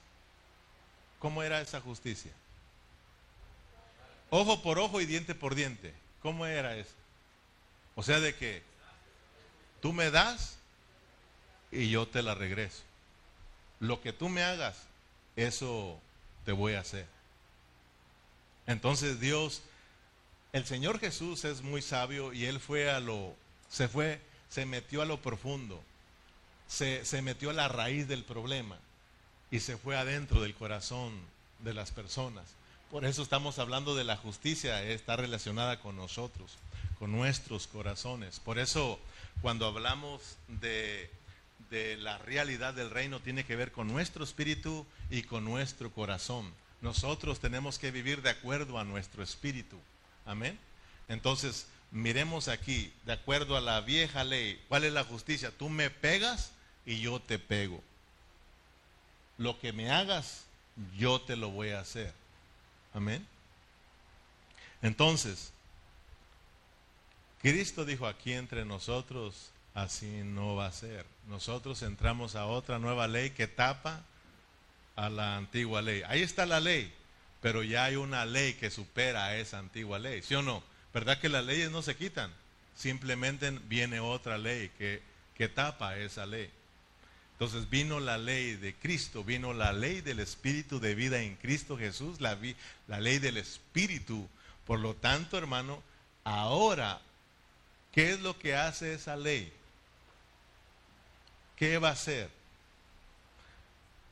[1.17, 2.31] ¿Cómo era esa justicia?
[4.29, 5.93] Ojo por ojo y diente por diente.
[6.21, 6.93] ¿Cómo era eso?
[7.95, 8.61] O sea, de que
[9.81, 10.57] tú me das
[11.71, 12.83] y yo te la regreso.
[13.79, 14.83] Lo que tú me hagas,
[15.35, 15.99] eso
[16.45, 17.07] te voy a hacer.
[18.65, 19.61] Entonces Dios,
[20.51, 23.33] el Señor Jesús es muy sabio y él fue a lo,
[23.69, 25.81] se fue, se metió a lo profundo,
[26.67, 28.77] se, se metió a la raíz del problema
[29.51, 31.13] y se fue adentro del corazón
[31.59, 32.56] de las personas.
[32.91, 36.57] Por eso estamos hablando de la justicia, está relacionada con nosotros,
[36.99, 38.39] con nuestros corazones.
[38.39, 38.97] Por eso
[39.41, 41.09] cuando hablamos de,
[41.69, 46.53] de, la realidad del reino, tiene que ver con nuestro espíritu y con nuestro corazón.
[46.81, 49.77] Nosotros tenemos que vivir de acuerdo a nuestro espíritu.
[50.25, 50.57] Amén.
[51.09, 55.51] Entonces, miremos aquí, de acuerdo a la vieja ley, ¿cuál es la justicia?
[55.51, 56.51] Tú me pegas
[56.85, 57.83] y yo te pego.
[59.37, 60.45] Lo que me hagas,
[60.97, 62.13] yo te lo voy a hacer.
[62.93, 63.25] Amén.
[64.81, 65.51] Entonces,
[67.41, 71.05] Cristo dijo aquí entre nosotros, así no va a ser.
[71.27, 74.03] Nosotros entramos a otra nueva ley que tapa
[74.95, 76.01] a la antigua ley.
[76.07, 76.93] Ahí está la ley,
[77.41, 80.63] pero ya hay una ley que supera a esa antigua ley, ¿sí o no?
[80.93, 82.31] ¿Verdad que las leyes no se quitan?
[82.75, 85.01] Simplemente viene otra ley que,
[85.35, 86.49] que tapa esa ley.
[87.39, 91.77] Entonces vino la ley de Cristo, vino la ley del Espíritu de vida en Cristo
[91.77, 92.35] Jesús, la,
[92.87, 94.27] la ley del Espíritu.
[94.65, 95.83] Por lo tanto, hermano,
[96.23, 96.99] ahora,
[97.91, 99.53] ¿qué es lo que hace esa ley?
[101.55, 102.31] ¿Qué va a hacer?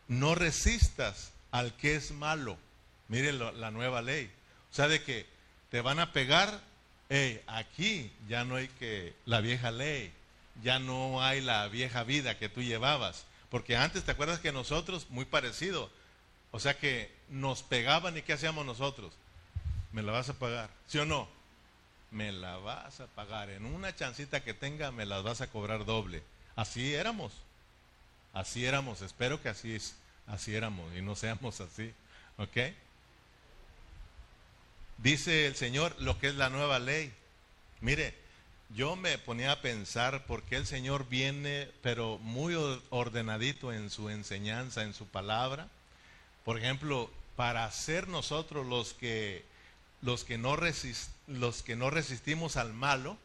[0.08, 2.60] No resistas al que es malo.
[3.08, 4.30] Mire la nueva ley.
[4.72, 5.26] O sea, de que
[5.72, 6.62] te van a pegar,
[7.10, 10.14] hey, aquí ya no hay que la vieja ley
[10.64, 13.26] ya no hay la vieja vida que tú llevabas.
[13.50, 15.90] Porque antes, ¿te acuerdas que nosotros, muy parecido,
[16.52, 19.14] o sea que nos pegaban y ¿qué hacíamos nosotros?
[19.92, 21.28] Me la vas a pagar, ¿sí o no?
[22.12, 23.50] Me la vas a pagar.
[23.50, 26.24] En una chancita que tenga, me las vas a cobrar doble.
[26.56, 27.34] Así éramos.
[28.34, 29.02] Así éramos.
[29.02, 29.78] Espero que así,
[30.28, 31.94] así éramos y no seamos así.
[32.38, 32.58] ¿Ok?
[34.98, 37.14] Dice el Señor lo que es la nueva ley.
[37.82, 38.16] Mire,
[38.76, 42.56] yo me ponía a pensar por qué el Señor viene, pero muy
[42.90, 45.70] ordenadito en su enseñanza, en su palabra.
[46.44, 49.46] Por ejemplo, para ser nosotros los que,
[50.02, 50.58] los que, no,
[51.28, 53.18] los que no resistimos al malo,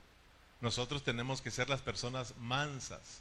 [0.60, 3.20] nosotros tenemos que ser las personas mansas.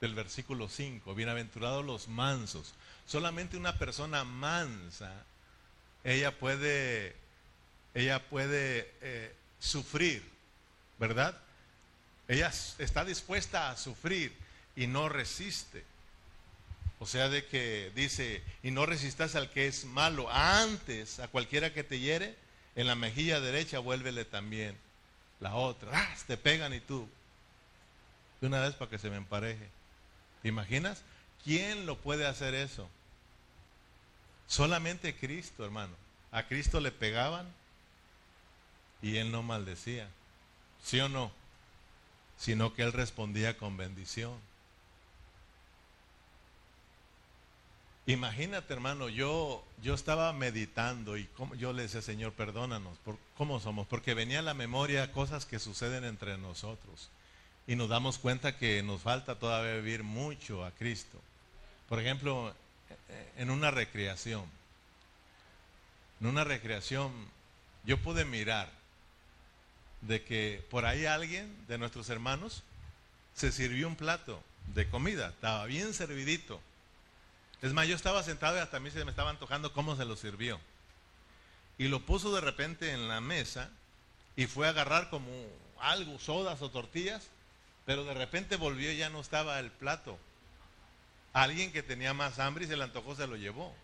[0.00, 2.72] Del versículo 5, bienaventurados los mansos.
[3.04, 5.24] Solamente una persona mansa,
[6.04, 7.16] ella puede,
[7.94, 10.35] ella puede eh, sufrir
[10.98, 11.38] ¿verdad?
[12.28, 14.32] Ella está dispuesta a sufrir
[14.74, 15.84] y no resiste.
[16.98, 20.30] O sea, de que dice, y no resistas al que es malo.
[20.30, 22.36] Antes, a cualquiera que te hiere,
[22.74, 24.76] en la mejilla derecha vuélvele también
[25.40, 25.90] la otra.
[25.92, 26.14] ¡Ah!
[26.26, 27.08] Te pegan y tú.
[28.40, 29.68] De una vez para que se me empareje.
[30.42, 31.02] ¿Te imaginas?
[31.44, 32.88] ¿Quién lo puede hacer eso?
[34.46, 35.94] Solamente Cristo, hermano.
[36.32, 37.46] A Cristo le pegaban
[39.02, 40.08] y él no maldecía.
[40.86, 41.32] ¿Sí o no?
[42.38, 44.38] Sino que él respondía con bendición.
[48.06, 53.58] Imagínate, hermano, yo, yo estaba meditando y como, yo le decía, Señor, perdónanos, por, ¿cómo
[53.58, 53.88] somos?
[53.88, 57.10] Porque venía a la memoria cosas que suceden entre nosotros
[57.66, 61.20] y nos damos cuenta que nos falta todavía vivir mucho a Cristo.
[61.88, 62.54] Por ejemplo,
[63.36, 64.44] en una recreación,
[66.20, 67.12] en una recreación,
[67.82, 68.75] yo pude mirar
[70.06, 72.62] de que por ahí alguien de nuestros hermanos
[73.34, 74.42] se sirvió un plato
[74.74, 76.60] de comida, estaba bien servidito.
[77.62, 80.04] Es más, yo estaba sentado y hasta a mí se me estaba antojando cómo se
[80.04, 80.60] lo sirvió.
[81.78, 83.70] Y lo puso de repente en la mesa
[84.36, 85.30] y fue a agarrar como
[85.80, 87.28] algo, sodas o tortillas,
[87.84, 90.18] pero de repente volvió y ya no estaba el plato.
[91.32, 93.74] Alguien que tenía más hambre y se le antojó se lo llevó.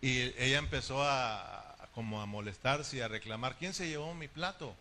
[0.00, 1.67] Y ella empezó a,
[1.98, 4.72] como a molestarse y a reclamar, ¿quién se llevó mi plato?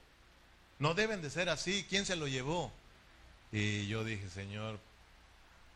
[0.77, 2.71] No deben de ser así, ¿quién se lo llevó?
[3.51, 4.79] Y yo dije, Señor,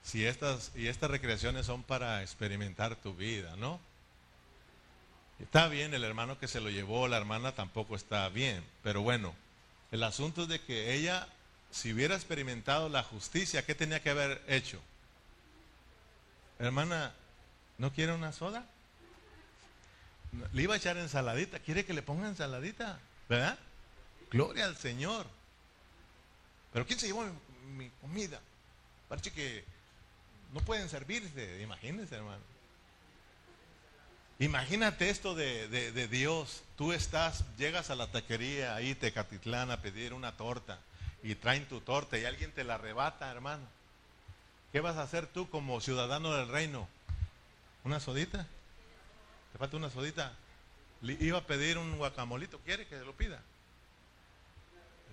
[0.04, 3.80] si estas, y estas recreaciones son para experimentar tu vida, ¿no?
[5.40, 9.34] Está bien el hermano que se lo llevó, la hermana tampoco está bien, pero bueno,
[9.92, 11.28] el asunto es de que ella,
[11.72, 14.80] si hubiera experimentado la justicia, ¿qué tenía que haber hecho?
[16.60, 17.14] Hermana,
[17.80, 18.64] ¿no quiere una soda?
[20.54, 21.60] Le iba a echar ensaladita.
[21.60, 23.00] ¿Quiere que le ponga ensaladita?
[23.28, 23.58] ¿Verdad?
[24.30, 25.26] Gloria al Señor.
[26.72, 27.26] Pero ¿quién se llevó
[27.76, 28.40] mi, comida?
[29.10, 29.64] Parece que
[30.54, 31.62] no pueden servirse.
[31.62, 32.42] Imagínense, hermano.
[34.40, 36.64] Imagínate esto de, de, Dios.
[36.78, 40.80] Tú estás, llegas a la taquería ahí, Tecatitlán, a pedir una torta.
[41.24, 43.68] Y traen tu torta y alguien te la arrebata, hermano.
[44.72, 46.88] ¿Qué vas a hacer tú como ciudadano del reino?
[47.84, 48.48] ¿Una sodita?
[49.52, 50.34] ¿Te falta una sodita?
[51.02, 52.60] Iba a pedir un guacamolito.
[52.60, 53.42] ¿Quiere que se lo pida?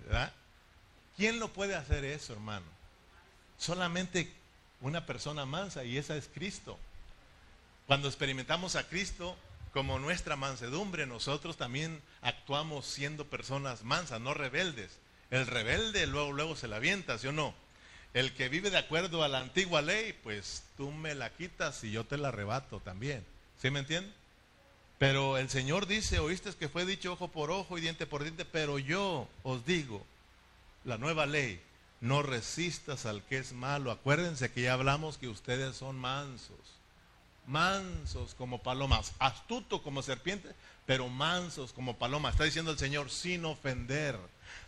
[0.05, 0.31] ¿Verdad?
[1.17, 2.65] ¿Quién lo puede hacer eso, hermano?
[3.57, 4.31] Solamente
[4.81, 6.79] una persona mansa y esa es Cristo.
[7.87, 9.35] Cuando experimentamos a Cristo
[9.73, 14.97] como nuestra mansedumbre, nosotros también actuamos siendo personas mansas, no rebeldes.
[15.31, 17.53] El rebelde luego, luego se la avienta, ¿sí o no?
[18.13, 21.91] El que vive de acuerdo a la antigua ley, pues tú me la quitas y
[21.91, 23.25] yo te la arrebato también.
[23.61, 24.18] ¿Sí me entienden?
[24.99, 28.45] Pero el Señor dice, oíste que fue dicho ojo por ojo y diente por diente,
[28.45, 30.05] pero yo os digo,
[30.83, 31.59] la nueva ley,
[32.01, 33.91] no resistas al que es malo.
[33.91, 36.59] Acuérdense que ya hablamos que ustedes son mansos,
[37.47, 40.49] mansos como palomas, astuto como serpiente,
[40.85, 42.33] pero mansos como palomas.
[42.33, 44.19] Está diciendo el Señor, sin ofender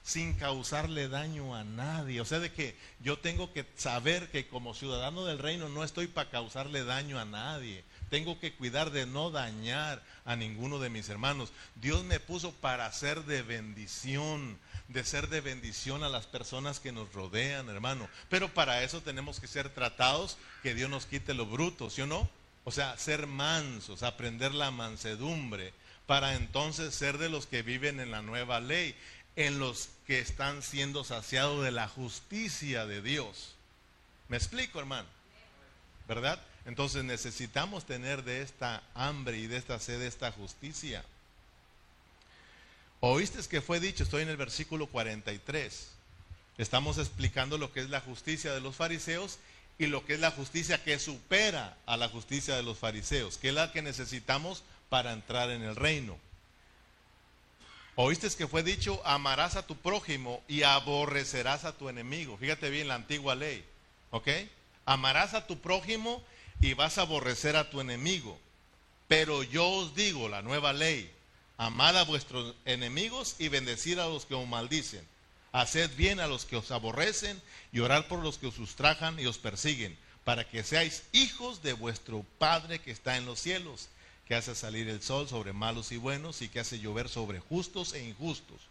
[0.04, 2.22] sin causarle daño a nadie.
[2.22, 6.08] O sea, de que yo tengo que saber que como ciudadano del reino no estoy
[6.08, 7.84] para causarle daño a nadie.
[8.12, 11.54] Tengo que cuidar de no dañar a ninguno de mis hermanos.
[11.76, 14.60] Dios me puso para ser de bendición,
[14.90, 18.10] de ser de bendición a las personas que nos rodean, hermano.
[18.30, 22.06] Pero para eso tenemos que ser tratados, que Dios nos quite lo bruto, ¿sí o
[22.06, 22.30] no?
[22.66, 25.74] O sea, ser mansos, aprender la mansedumbre,
[26.06, 28.94] para entonces ser de los que viven en la nueva ley
[29.38, 33.56] en los que están siendo saciados de la justicia de Dios.
[34.28, 35.08] ¿Me explico, hermano?
[36.10, 36.42] ¿Verdad?
[36.66, 41.04] Entonces necesitamos tener de esta hambre y de esta sed, esta justicia.
[43.00, 45.88] Oíste que fue dicho, estoy en el versículo 43.
[46.58, 49.40] Estamos explicando lo que es la justicia de los fariseos
[49.80, 53.50] y lo que es la justicia que supera a la justicia de los fariseos, que
[53.50, 56.18] es la que necesitamos para entrar en el reino.
[57.96, 62.38] Oíste que fue dicho, amarás a tu prójimo y aborrecerás a tu enemigo.
[62.38, 63.66] Fíjate bien la antigua ley.
[64.12, 64.28] ¿Ok?
[64.86, 66.24] Amarás a tu prójimo
[66.62, 68.40] y vas a aborrecer a tu enemigo.
[69.08, 71.12] Pero yo os digo, la nueva ley,
[71.58, 75.06] amad a vuestros enemigos y bendecir a los que os maldicen.
[75.52, 77.42] Haced bien a los que os aborrecen
[77.74, 81.74] y orad por los que os sustrajan y os persiguen, para que seáis hijos de
[81.74, 83.90] vuestro Padre que está en los cielos
[84.32, 87.92] que hace salir el sol sobre malos y buenos y que hace llover sobre justos
[87.92, 88.62] e injustos.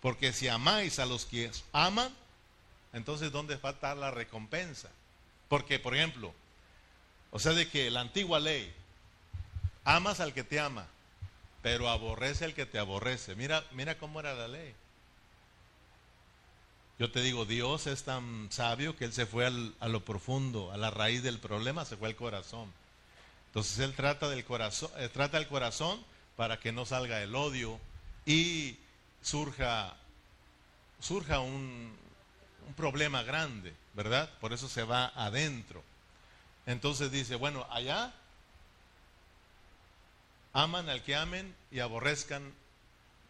[0.00, 2.10] Porque si amáis a los que aman,
[2.94, 4.88] entonces ¿dónde va a estar la recompensa?
[5.50, 6.32] Porque, por ejemplo,
[7.30, 8.72] o sea, de que la antigua ley,
[9.84, 10.86] amas al que te ama,
[11.62, 13.34] pero aborrece al que te aborrece.
[13.34, 14.74] Mira, mira cómo era la ley.
[16.98, 20.76] Yo te digo, Dios es tan sabio que Él se fue a lo profundo, a
[20.76, 22.70] la raíz del problema, se fue al corazón.
[23.46, 25.98] Entonces Él trata del corazón, eh, trata el corazón
[26.36, 27.80] para que no salga el odio
[28.26, 28.76] y
[29.22, 29.96] surja,
[31.00, 31.96] surja un,
[32.66, 34.30] un problema grande, ¿verdad?
[34.40, 35.82] Por eso se va adentro.
[36.70, 38.12] Entonces dice, bueno, allá
[40.52, 42.54] aman al que amen y aborrezcan.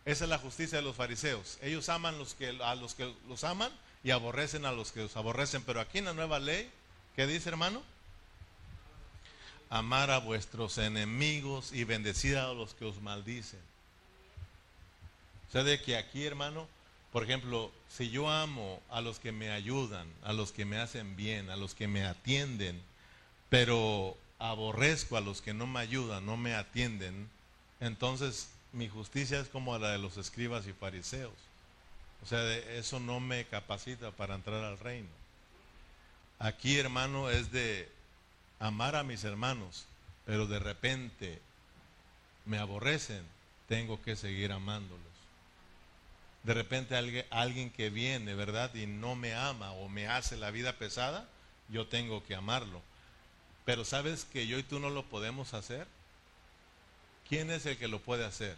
[0.05, 1.59] Esa es la justicia de los fariseos.
[1.63, 3.73] Ellos aman los que, a los que los aman
[4.05, 5.63] y aborrecen a los que los aborrecen.
[5.63, 6.71] Pero aquí en la nueva ley,
[7.17, 7.83] ¿qué dice hermano?
[9.71, 13.61] amar a vuestros enemigos y bendecir a los que os maldicen.
[15.49, 16.67] O sea, de que aquí, hermano,
[17.13, 21.17] por ejemplo, si yo amo a los que me ayudan, a los que me hacen
[21.17, 22.83] bien, a los que me atienden,
[23.51, 27.29] pero aborrezco a los que no me ayudan, no me atienden,
[27.81, 31.35] entonces mi justicia es como la de los escribas y fariseos.
[32.23, 35.09] O sea, eso no me capacita para entrar al reino.
[36.39, 37.89] Aquí, hermano, es de
[38.59, 39.87] amar a mis hermanos,
[40.25, 41.41] pero de repente
[42.45, 43.25] me aborrecen,
[43.69, 45.01] tengo que seguir amándolos.
[46.43, 46.97] De repente
[47.31, 48.75] alguien, que viene, ¿verdad?
[48.75, 51.29] Y no me ama o me hace la vida pesada,
[51.69, 52.81] yo tengo que amarlo.
[53.65, 55.87] Pero ¿sabes que yo y tú no lo podemos hacer?
[57.29, 58.57] ¿Quién es el que lo puede hacer?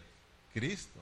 [0.55, 1.01] Cristo.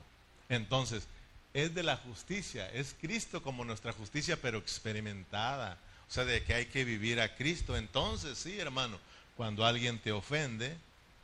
[0.49, 1.07] Entonces,
[1.53, 5.77] es de la justicia, es Cristo como nuestra justicia, pero experimentada,
[6.09, 7.77] o sea, de que hay que vivir a Cristo.
[7.77, 8.97] Entonces, sí, hermano,
[9.35, 10.75] cuando alguien te ofende,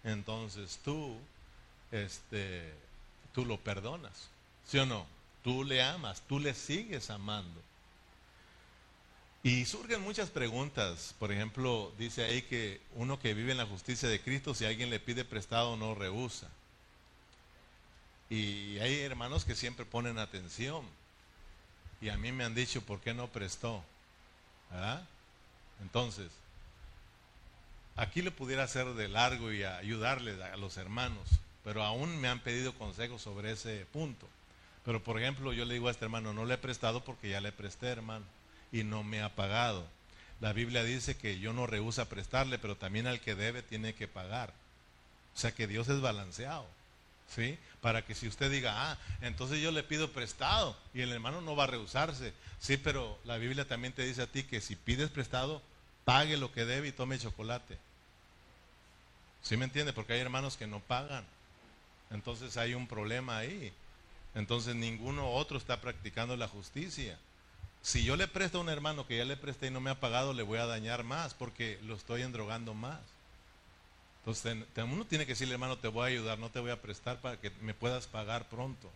[0.03, 1.17] entonces tú,
[1.91, 2.73] este,
[3.34, 4.30] tú lo perdonas.
[4.65, 5.05] ¿Sí o no?
[5.43, 7.61] Tú le amas, tú le sigues amando.
[9.48, 11.16] Y surgen muchas preguntas.
[11.20, 14.89] Por ejemplo, dice ahí que uno que vive en la justicia de Cristo, si alguien
[14.89, 16.50] le pide prestado, no rehúsa.
[18.30, 20.86] Y hay hermanos que siempre ponen atención.
[22.02, 23.82] Y a mí me han dicho, ¿por qué no prestó?
[25.82, 26.30] Entonces,
[27.95, 31.26] aquí le pudiera hacer de largo y ayudarle a los hermanos,
[31.64, 34.28] pero aún me han pedido consejos sobre ese punto.
[34.84, 37.39] Pero por ejemplo, yo le digo a este hermano, no le he prestado porque ya
[37.39, 38.26] le presté, hermano,
[38.72, 39.86] y no me ha pagado.
[40.39, 44.07] La Biblia dice que yo no rehúsa prestarle, pero también al que debe tiene que
[44.07, 44.53] pagar.
[45.36, 46.68] O sea que Dios es balanceado.
[47.36, 47.57] ¿Sí?
[47.82, 51.55] Para que si usted diga, ah, entonces yo le pido prestado y el hermano no
[51.55, 52.34] va a rehusarse.
[52.59, 55.61] Sí, pero la Biblia también te dice a ti que si pides prestado,
[56.05, 57.78] pague lo que debe y tome chocolate.
[59.43, 59.93] ¿Sí me entiende?
[59.93, 61.26] Porque hay hermanos que no pagan.
[62.11, 63.74] Entonces hay un problema ahí.
[64.34, 67.18] Entonces ninguno otro está practicando la justicia.
[67.88, 69.97] Si yo le presto a un hermano que ya le presté y no me ha
[70.01, 72.99] pagado, le voy a dañar más porque lo estoy endrogando más.
[74.19, 77.21] Entonces uno tiene que decirle, hermano, te voy a ayudar, no te voy a prestar
[77.21, 78.91] para que me puedas pagar pronto.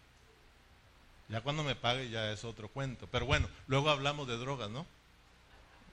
[1.29, 3.07] Ya cuando me pague ya es otro cuento.
[3.09, 4.85] Pero bueno, luego hablamos de drogas, ¿no?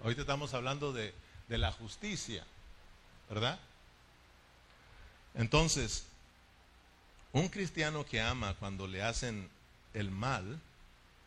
[0.02, 1.14] Ahorita estamos hablando de,
[1.46, 2.44] de la justicia,
[3.30, 3.60] ¿verdad?
[5.34, 6.04] Entonces,
[7.32, 9.48] un cristiano que ama cuando le hacen
[9.94, 10.60] el mal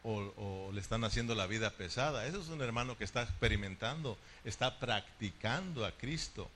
[0.04, 4.80] o, le están haciendo la vida pesada, ese es un hermano que está experimentando, está
[4.80, 6.49] practicando a Cristo,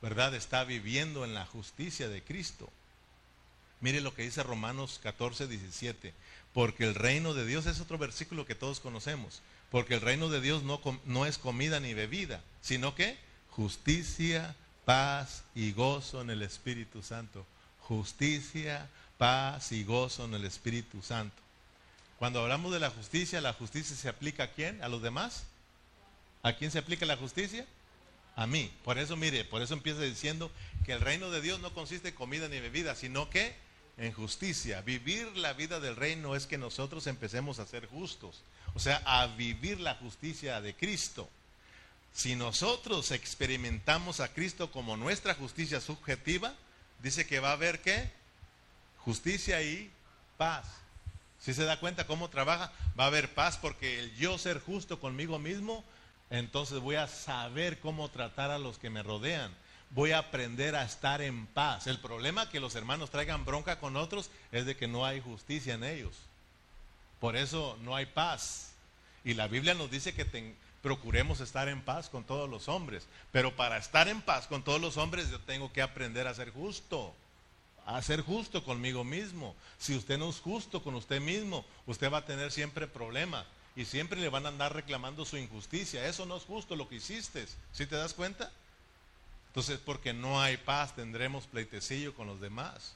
[0.00, 0.34] ¿verdad?
[0.34, 2.70] Está viviendo en la justicia de Cristo.
[3.80, 6.12] Mire lo que dice Romanos 14, 17.
[6.52, 9.40] Porque el reino de Dios es otro versículo que todos conocemos.
[9.70, 13.16] Porque el reino de Dios no, no es comida ni bebida, sino que
[13.50, 17.46] justicia, paz y gozo en el Espíritu Santo
[17.90, 21.42] justicia, paz y gozo en el Espíritu Santo.
[22.20, 24.84] Cuando hablamos de la justicia, ¿la justicia se aplica a quién?
[24.84, 25.44] ¿A los demás?
[26.42, 27.64] ¿A quién se aplica la justicia?
[28.36, 28.70] A mí.
[28.84, 30.50] Por eso, mire, por eso empieza diciendo
[30.84, 33.54] que el reino de Dios no consiste en comida ni bebida, sino que
[33.96, 34.82] en justicia.
[34.82, 38.42] Vivir la vida del reino es que nosotros empecemos a ser justos,
[38.74, 41.26] o sea, a vivir la justicia de Cristo.
[42.12, 46.54] Si nosotros experimentamos a Cristo como nuestra justicia subjetiva,
[47.02, 48.10] dice que va a haber qué?
[48.98, 49.90] Justicia y
[50.36, 50.66] paz.
[51.40, 55.00] Si se da cuenta cómo trabaja, va a haber paz porque el yo ser justo
[55.00, 55.82] conmigo mismo,
[56.28, 59.52] entonces voy a saber cómo tratar a los que me rodean.
[59.90, 61.86] Voy a aprender a estar en paz.
[61.86, 65.74] El problema que los hermanos traigan bronca con otros es de que no hay justicia
[65.74, 66.14] en ellos.
[67.18, 68.72] Por eso no hay paz.
[69.24, 73.06] Y la Biblia nos dice que procuremos estar en paz con todos los hombres.
[73.32, 76.50] Pero para estar en paz con todos los hombres yo tengo que aprender a ser
[76.50, 77.14] justo.
[77.86, 79.54] A ser justo conmigo mismo.
[79.78, 83.46] Si usted no es justo con usted mismo, usted va a tener siempre problemas.
[83.76, 86.06] Y siempre le van a andar reclamando su injusticia.
[86.06, 87.46] Eso no es justo lo que hiciste.
[87.72, 88.50] ¿Sí te das cuenta?
[89.48, 92.94] Entonces, porque no hay paz, tendremos pleitecillo con los demás.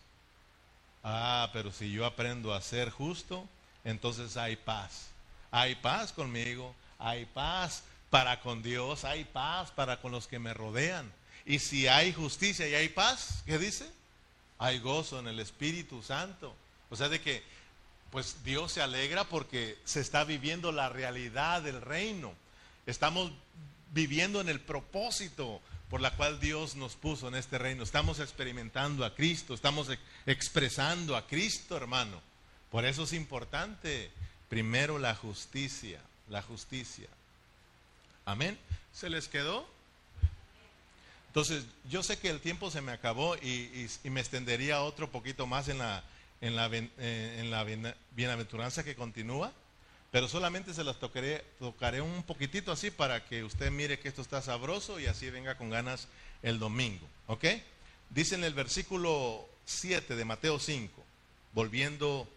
[1.02, 3.46] Ah, pero si yo aprendo a ser justo,
[3.84, 5.08] entonces hay paz.
[5.50, 10.54] Hay paz conmigo, hay paz para con Dios, hay paz para con los que me
[10.54, 11.12] rodean.
[11.44, 13.90] Y si hay justicia y hay paz, ¿qué dice?
[14.58, 16.54] Hay gozo en el Espíritu Santo.
[16.90, 17.42] O sea, de que
[18.10, 22.32] pues Dios se alegra porque se está viviendo la realidad del reino.
[22.86, 23.32] Estamos
[23.92, 27.82] viviendo en el propósito por la cual Dios nos puso en este reino.
[27.82, 29.88] Estamos experimentando a Cristo, estamos
[30.26, 32.20] expresando a Cristo, hermano.
[32.70, 34.10] Por eso es importante
[34.48, 37.08] primero la justicia la justicia.
[38.24, 38.58] Amén.
[38.92, 39.66] ¿Se les quedó?
[41.34, 45.66] Entonces, yo sé que el tiempo se me acabó y, me extendería otro poquito más
[45.66, 46.04] en la,
[46.40, 47.66] en la, eh, en la
[48.12, 49.50] bienaventuranza que continúa,
[50.12, 54.22] pero solamente se las tocaré, tocaré un poquitito así para que usted mire que esto
[54.22, 56.06] está sabroso y así venga con ganas
[56.44, 57.04] el domingo.
[57.26, 57.46] ¿Ok?
[58.10, 61.02] Dice en el versículo 7 de Mateo 5,
[61.52, 62.28] volviendo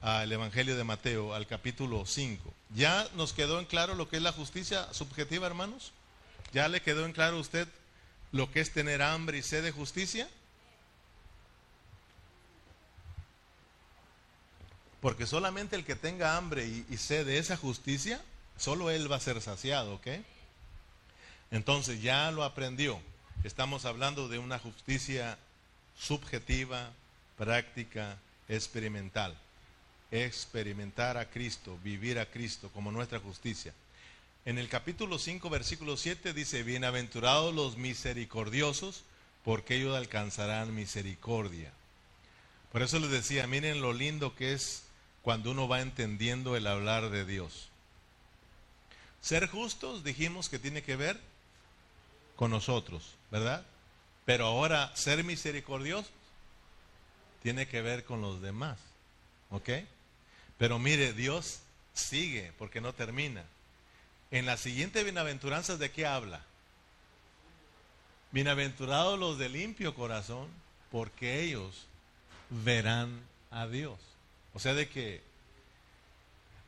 [0.00, 2.52] al Evangelio de Mateo, al capítulo 5.
[2.74, 5.92] ¿Ya nos quedó en claro lo que es la justicia subjetiva, hermanos?
[6.52, 7.68] ¿Ya le quedó en claro a usted
[8.32, 10.28] lo que es tener hambre y sed de justicia?
[15.00, 18.20] Porque solamente el que tenga hambre y, sed de esa justicia,
[18.58, 20.08] solo él va a ser saciado, ¿ok?
[21.50, 23.00] Entonces ya lo aprendió.
[23.42, 25.38] Estamos hablando de una justicia
[25.96, 26.90] subjetiva,
[27.38, 28.18] práctica,
[28.48, 29.36] experimental
[30.10, 33.72] experimentar a Cristo, vivir a Cristo como nuestra justicia.
[34.46, 39.02] En el capítulo 5, versículo 7 dice, bienaventurados los misericordiosos,
[39.44, 41.70] porque ellos alcanzarán misericordia.
[42.72, 44.84] Por eso les decía, miren lo lindo que es
[45.20, 47.68] cuando uno va entendiendo el hablar de Dios.
[49.20, 51.20] Ser justos dijimos que tiene que ver
[52.34, 53.66] con nosotros, ¿verdad?
[54.24, 56.10] Pero ahora ser misericordiosos
[57.42, 58.78] tiene que ver con los demás,
[59.50, 59.68] ¿ok?
[60.56, 61.60] Pero mire, Dios
[61.92, 63.44] sigue porque no termina.
[64.30, 66.40] En la siguiente bienaventuranza, ¿de qué habla?
[68.30, 70.46] Bienaventurados los de limpio corazón,
[70.92, 71.86] porque ellos
[72.48, 73.20] verán
[73.50, 73.98] a Dios.
[74.54, 75.20] O sea, de que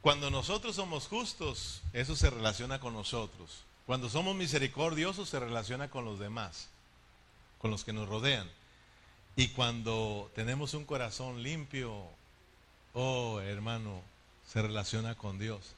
[0.00, 3.62] cuando nosotros somos justos, eso se relaciona con nosotros.
[3.86, 6.68] Cuando somos misericordiosos, se relaciona con los demás,
[7.58, 8.50] con los que nos rodean.
[9.36, 12.08] Y cuando tenemos un corazón limpio,
[12.92, 14.02] oh hermano,
[14.48, 15.76] se relaciona con Dios.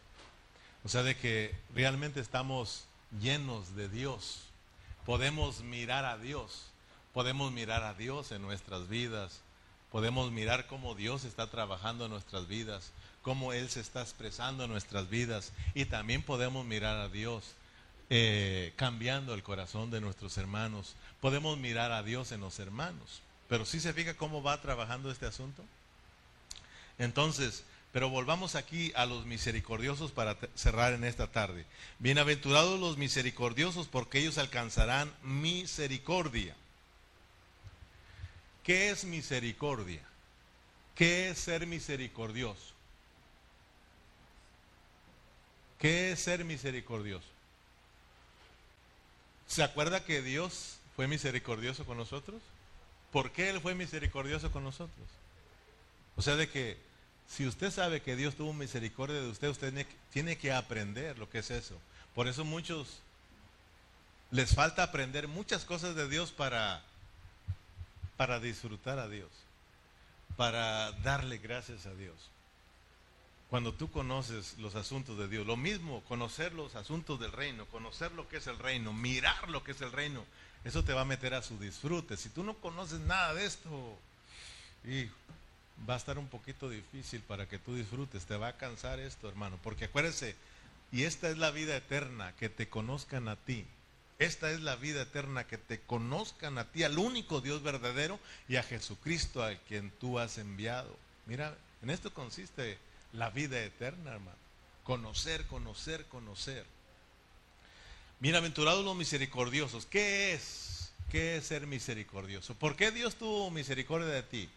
[0.85, 2.85] O sea, de que realmente estamos
[3.21, 4.43] llenos de Dios.
[5.07, 6.67] Podemos mirar a Dios.
[7.13, 9.41] Podemos mirar a Dios en nuestras vidas.
[9.91, 12.91] Podemos mirar cómo Dios está trabajando en nuestras vidas,
[13.23, 15.53] cómo Él se está expresando en nuestras vidas.
[15.75, 17.55] Y también podemos mirar a Dios
[18.11, 20.97] eh, cambiando el corazón de nuestros hermanos.
[21.21, 23.23] Podemos mirar a Dios en los hermanos.
[23.49, 25.63] Pero sí se fija cómo va trabajando este asunto.
[26.99, 27.65] Entonces,
[27.95, 31.65] pero volvamos aquí a los misericordiosos para cerrar en esta tarde.
[32.01, 36.57] Bienaventurados los misericordiosos porque ellos alcanzarán misericordia.
[38.65, 40.03] ¿Qué es misericordia?
[40.97, 42.75] ¿Qué es ser misericordioso?
[45.79, 47.29] ¿Qué es ser misericordioso?
[49.47, 52.43] ¿Se acuerda que Dios fue misericordioso con nosotros?
[53.13, 55.07] ¿Por qué Él fue misericordioso con nosotros?
[56.17, 56.77] O sea, de que
[57.29, 61.39] si usted sabe que Dios tuvo misericordia de usted, usted tiene que aprender lo que
[61.39, 61.79] es eso.
[62.15, 63.01] Por eso muchos
[64.31, 66.83] les falta aprender muchas cosas de Dios para
[68.17, 69.31] para disfrutar a Dios,
[70.37, 72.15] para darle gracias a Dios.
[73.51, 78.13] Cuando tú conoces los asuntos de Dios, lo mismo, conocer los asuntos del reino, conocer
[78.13, 80.25] lo que es el reino, mirar lo que es el reino,
[80.65, 82.17] eso te va a meter a su disfrute.
[82.17, 83.99] Si tú no conoces nada de esto,
[84.85, 85.09] y
[85.89, 89.29] va a estar un poquito difícil para que tú disfrutes, te va a cansar esto,
[89.29, 90.35] hermano, porque acuérdese,
[90.93, 93.67] y esta es la vida eterna, que te conozcan a ti,
[94.19, 98.57] esta es la vida eterna, que te conozcan a ti, al único Dios verdadero y
[98.57, 100.97] a Jesucristo a quien tú has enviado.
[101.27, 102.79] Mira, en esto consiste
[103.13, 104.39] la vida eterna, hermano.
[104.85, 106.65] Conocer, conocer, conocer.
[108.21, 109.85] Bienaventurados los misericordiosos.
[109.87, 110.93] ¿Qué es?
[111.11, 112.55] ¿Qué es ser misericordioso?
[112.55, 114.49] ¿Por qué Dios tuvo misericordia de ti?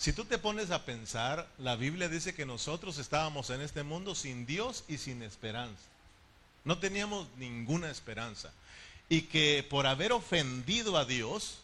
[0.00, 4.14] Si tú te pones a pensar, la Biblia dice que nosotros estábamos en este mundo
[4.14, 5.82] sin Dios y sin esperanza.
[6.64, 8.50] No teníamos ninguna esperanza.
[9.10, 11.58] Y que por haber ofendido a Dios,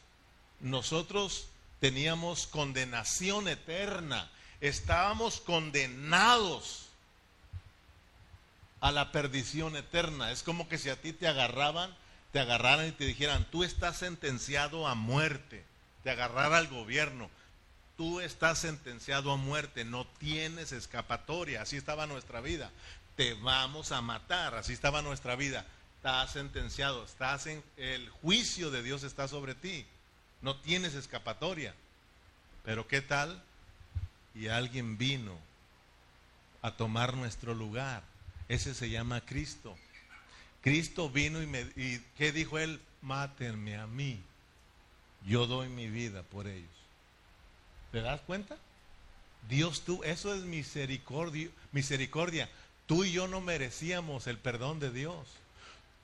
[0.60, 1.46] nosotros
[1.80, 4.30] teníamos condenación eterna.
[4.60, 6.88] Estábamos condenados
[8.82, 10.30] a la perdición eterna.
[10.30, 11.90] Es como que si a ti te agarraban,
[12.32, 15.64] te agarraran y te dijeran, tú estás sentenciado a muerte.
[16.04, 17.30] Te agarrara el gobierno.
[17.96, 21.62] Tú estás sentenciado a muerte, no tienes escapatoria.
[21.62, 22.70] Así estaba nuestra vida
[23.16, 24.54] te vamos a matar.
[24.54, 25.66] Así estaba nuestra vida.
[25.96, 29.84] Estás sentenciado, estás en el juicio de Dios está sobre ti.
[30.42, 31.74] No tienes escapatoria.
[32.64, 33.42] Pero ¿qué tal?
[34.34, 35.36] Y alguien vino
[36.62, 38.02] a tomar nuestro lugar.
[38.48, 39.76] Ese se llama Cristo.
[40.60, 42.80] Cristo vino y, me, y ¿qué dijo él?
[43.02, 44.20] Mátenme a mí.
[45.24, 46.75] Yo doy mi vida por ellos.
[47.96, 48.58] ¿Te das cuenta?
[49.48, 52.50] Dios tú, eso es misericordia, misericordia.
[52.84, 55.26] Tú y yo no merecíamos el perdón de Dios.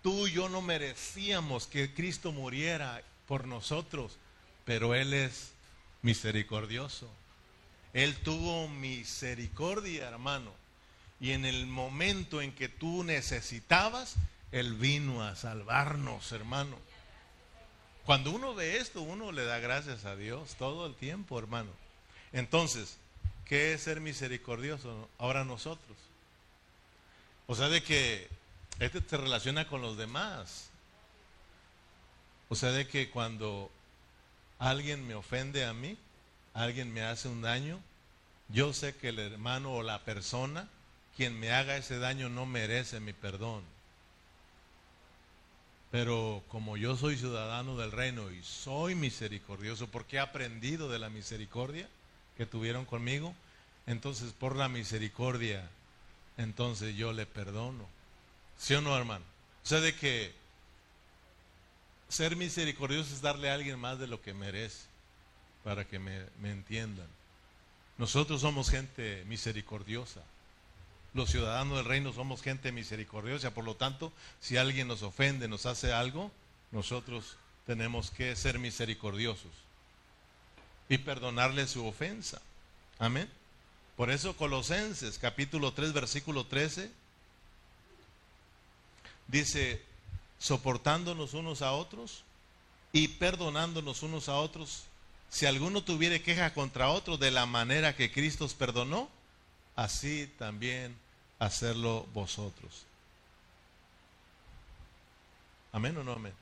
[0.02, 4.16] Tú y yo no merecíamos que Cristo muriera por nosotros,
[4.64, 5.52] pero Él es
[6.00, 7.10] misericordioso.
[7.92, 10.50] Él tuvo misericordia, hermano.
[11.20, 14.14] Y en el momento en que tú necesitabas,
[14.50, 16.78] Él vino a salvarnos, hermano.
[18.06, 21.81] Cuando uno ve esto, uno le da gracias a Dios todo el tiempo, hermano.
[22.32, 22.96] Entonces,
[23.44, 25.08] ¿qué es ser misericordioso?
[25.18, 25.96] Ahora nosotros.
[27.46, 28.28] O sea, de que
[28.78, 30.70] este se relaciona con los demás.
[32.48, 33.70] O sea, de que cuando
[34.58, 35.96] alguien me ofende a mí,
[36.54, 37.80] alguien me hace un daño,
[38.48, 40.68] yo sé que el hermano o la persona,
[41.16, 43.62] quien me haga ese daño, no merece mi perdón.
[45.90, 51.10] Pero como yo soy ciudadano del reino y soy misericordioso, porque he aprendido de la
[51.10, 51.88] misericordia
[52.36, 53.34] que tuvieron conmigo,
[53.86, 55.68] entonces por la misericordia
[56.36, 57.86] entonces yo le perdono.
[58.58, 59.24] ¿Sí o no, hermano?
[59.64, 60.32] O sea, de que
[62.08, 64.86] ser misericordioso es darle a alguien más de lo que merece,
[65.64, 67.06] para que me, entiendan.
[67.98, 70.22] Nosotros somos gente misericordiosa.
[71.14, 75.66] Los ciudadanos del reino somos gente misericordiosa, por lo tanto, si alguien nos ofende, nos
[75.66, 76.32] hace algo,
[76.70, 79.50] nosotros tenemos que ser misericordiosos
[80.92, 82.42] y perdonarle su ofensa.
[82.98, 83.26] Amén.
[83.96, 86.90] Por eso Colosenses capítulo 3 versículo 13
[89.26, 89.80] dice,
[90.38, 92.24] soportándonos unos a otros
[92.92, 94.82] y perdonándonos unos a otros,
[95.30, 99.08] si alguno tuviere queja contra otro de la manera que Cristo os perdonó,
[99.76, 100.94] así también
[101.38, 102.84] hacerlo vosotros.
[105.72, 106.34] Amén o no amén.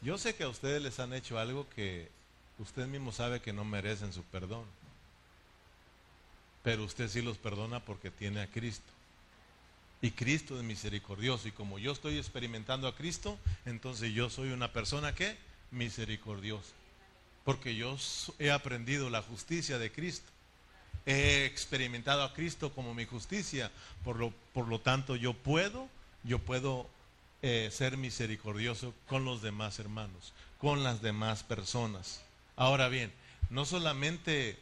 [0.00, 2.17] Yo sé que a ustedes les han hecho algo que
[2.58, 4.64] usted mismo sabe que no merecen su perdón.
[6.62, 8.92] Pero usted sí los perdona porque tiene a Cristo.
[10.00, 11.48] Y Cristo es misericordioso.
[11.48, 15.36] Y como yo estoy experimentando a Cristo, entonces yo soy una persona que
[15.70, 16.72] misericordiosa.
[17.44, 17.96] Porque yo
[18.38, 20.30] he aprendido la justicia de Cristo.
[21.06, 23.70] He experimentado a Cristo como mi justicia.
[24.04, 25.88] Por lo, por lo tanto, yo puedo,
[26.22, 26.88] yo puedo
[27.40, 32.20] eh, ser misericordioso con los demás hermanos, con las demás personas.
[32.58, 33.12] Ahora bien,
[33.50, 34.58] no solamente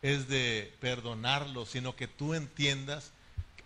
[0.00, 3.12] es de perdonarlo, sino que tú entiendas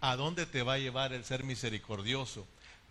[0.01, 2.45] a dónde te va a llevar el ser misericordioso,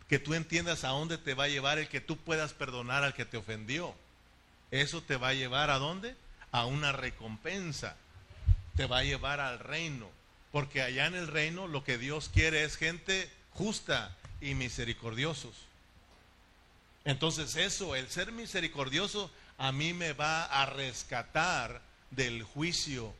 [0.08, 3.14] que tú entiendas a dónde te va a llevar el que tú puedas perdonar al
[3.14, 3.94] que te ofendió.
[4.72, 6.16] Eso te va a llevar a dónde?
[6.54, 7.98] A una recompensa.
[8.78, 10.10] Te va a llevar al reino.
[10.54, 15.54] Porque allá en el reino lo que Dios quiere es gente justa y misericordiosos.
[17.04, 21.82] Entonces eso, el ser misericordioso, a mí me va a rescatar
[22.12, 23.14] del juicio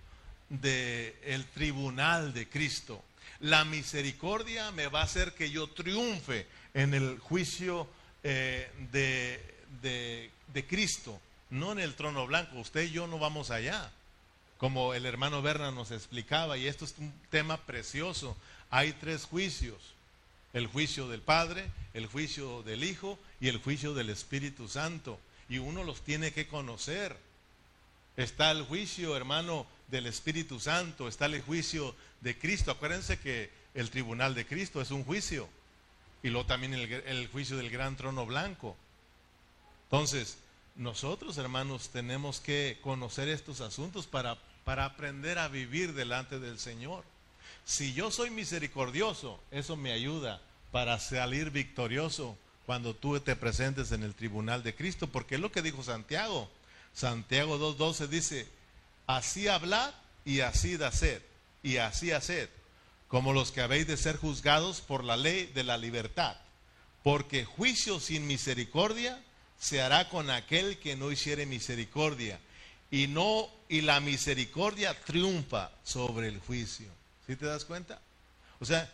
[0.50, 3.04] del tribunal de Cristo.
[3.40, 7.88] La misericordia me va a hacer que yo triunfe en el juicio
[8.24, 11.20] eh, de, de Cristo,
[11.50, 12.58] no en el trono blanco.
[12.60, 13.92] Usted y yo no vamos allá.
[14.58, 18.36] Como el hermano Berna nos explicaba, y esto es un tema precioso,
[18.72, 19.78] hay tres juicios.
[20.54, 25.20] El juicio del Padre, el juicio del Hijo y el juicio del Espíritu Santo.
[25.50, 27.16] Y uno los tiene que conocer.
[28.16, 32.72] Está el juicio, hermano, del Espíritu Santo, está el juicio de Cristo.
[32.72, 35.48] Acuérdense que el tribunal de Cristo es un juicio.
[36.24, 38.76] Y luego también el, juicio del gran trono blanco.
[39.84, 40.38] Entonces,
[40.76, 47.04] nosotros, hermanos, tenemos que conocer estos asuntos para, para aprender a vivir delante del Señor.
[47.66, 50.42] Si yo soy misericordioso, eso me ayuda
[50.72, 52.38] para salir victorioso
[52.68, 56.50] cuando tú te presentes en el tribunal de Cristo, porque es lo que dijo Santiago.
[56.94, 58.46] Santiago 2.12 dice,
[59.08, 59.94] así hablad
[60.26, 61.22] y así haced,
[61.64, 62.50] y así haced,
[63.08, 66.36] como los que habéis de ser juzgados por la ley de la libertad,
[67.04, 69.18] porque juicio sin misericordia
[69.58, 72.38] se hará con aquel que no hiciere misericordia,
[72.92, 76.90] y no y la misericordia triunfa sobre el juicio.
[77.28, 78.02] ¿Sí te das cuenta?
[78.60, 78.92] O sea,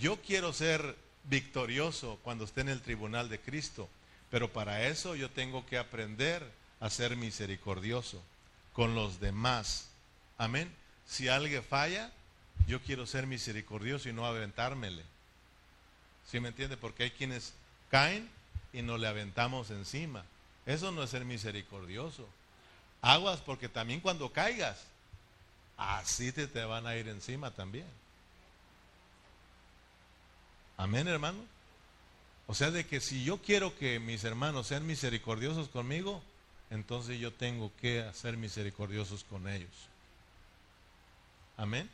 [0.00, 3.88] yo quiero ser victorioso cuando esté en el tribunal de Cristo,
[4.30, 6.42] pero para eso yo tengo que aprender
[6.80, 8.22] a ser misericordioso
[8.72, 9.88] con los demás.
[10.38, 10.70] Amén.
[11.06, 12.10] Si alguien falla,
[12.66, 15.02] yo quiero ser misericordioso y no aventármele.
[16.30, 16.76] ¿Sí me entiende?
[16.76, 17.54] Porque hay quienes
[17.90, 18.28] caen
[18.72, 20.24] y nos le aventamos encima.
[20.66, 22.28] Eso no es ser misericordioso.
[23.02, 24.82] Aguas porque también cuando caigas,
[25.76, 27.86] así te, te van a ir encima también.
[30.76, 31.38] Amén, hermano.
[32.46, 36.22] O sea, de que si yo quiero que mis hermanos sean misericordiosos conmigo,
[36.70, 39.70] entonces yo tengo que ser misericordiosos con ellos.
[41.56, 41.88] Amén.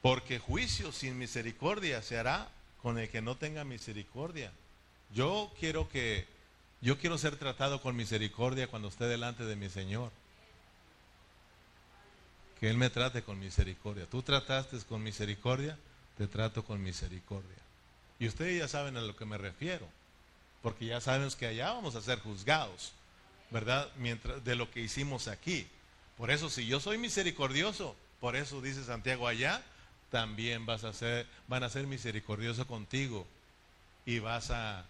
[0.00, 2.48] Porque juicio sin misericordia se hará
[2.82, 4.50] con el que no tenga misericordia.
[5.14, 6.26] Yo quiero que
[6.80, 10.10] yo quiero ser tratado con misericordia cuando esté delante de mi Señor.
[12.62, 14.06] Que Él me trate con misericordia.
[14.06, 15.76] Tú trataste con misericordia,
[16.16, 17.56] te trato con misericordia.
[18.20, 19.84] Y ustedes ya saben a lo que me refiero,
[20.62, 22.92] porque ya sabemos que allá vamos a ser juzgados,
[23.50, 23.90] ¿verdad?
[23.96, 25.66] Mientras, de lo que hicimos aquí.
[26.16, 29.60] Por eso, si yo soy misericordioso, por eso dice Santiago allá,
[30.12, 33.26] también vas a ser, van a ser misericordioso contigo
[34.06, 34.84] y vas a,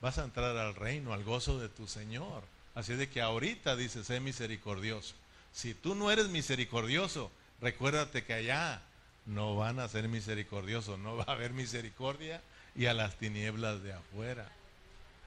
[0.00, 2.42] vas a entrar al reino, al gozo de tu Señor.
[2.74, 5.14] Así de que ahorita dice, sé misericordioso.
[5.54, 7.30] Si tú no eres misericordioso,
[7.60, 8.82] recuérdate que allá
[9.24, 12.42] no van a ser misericordiosos, no va a haber misericordia
[12.74, 14.50] y a las tinieblas de afuera.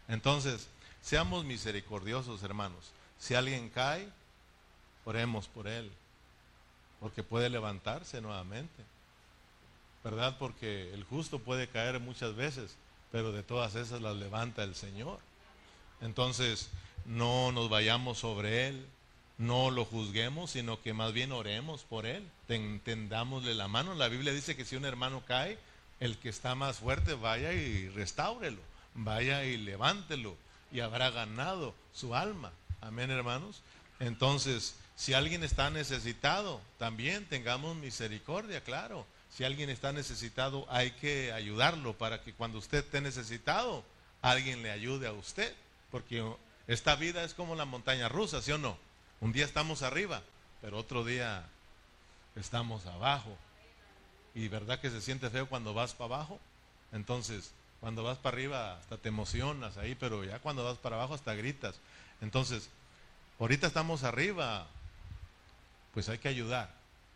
[0.09, 0.67] Entonces,
[1.01, 2.91] seamos misericordiosos, hermanos.
[3.17, 4.09] Si alguien cae,
[5.05, 5.89] oremos por él,
[6.99, 8.83] porque puede levantarse nuevamente.
[10.03, 10.37] ¿Verdad?
[10.37, 12.75] Porque el justo puede caer muchas veces,
[13.13, 15.19] pero de todas esas las levanta el Señor.
[16.01, 16.69] Entonces,
[17.05, 18.85] no nos vayamos sobre él,
[19.37, 23.93] no lo juzguemos, sino que más bien oremos por él, tendámosle la mano.
[23.93, 25.57] La Biblia dice que si un hermano cae,
[25.99, 28.61] el que está más fuerte vaya y restáurelo,
[28.93, 30.35] vaya y levántelo
[30.71, 32.51] y habrá ganado su alma.
[32.81, 33.61] Amén, hermanos.
[33.99, 39.05] Entonces, si alguien está necesitado, también tengamos misericordia, claro.
[39.29, 43.83] Si alguien está necesitado, hay que ayudarlo para que cuando usted esté necesitado,
[44.21, 45.53] alguien le ayude a usted.
[45.91, 46.23] Porque
[46.67, 48.77] esta vida es como la montaña rusa, ¿sí o no?
[49.19, 50.21] Un día estamos arriba,
[50.61, 51.45] pero otro día
[52.35, 53.35] estamos abajo.
[54.35, 56.39] Y verdad que se siente feo cuando vas para abajo.
[56.91, 61.15] Entonces, cuando vas para arriba hasta te emocionas ahí, pero ya cuando vas para abajo
[61.15, 61.75] hasta gritas.
[62.21, 62.69] Entonces,
[63.39, 64.67] ahorita estamos arriba,
[65.93, 66.71] pues hay que ayudar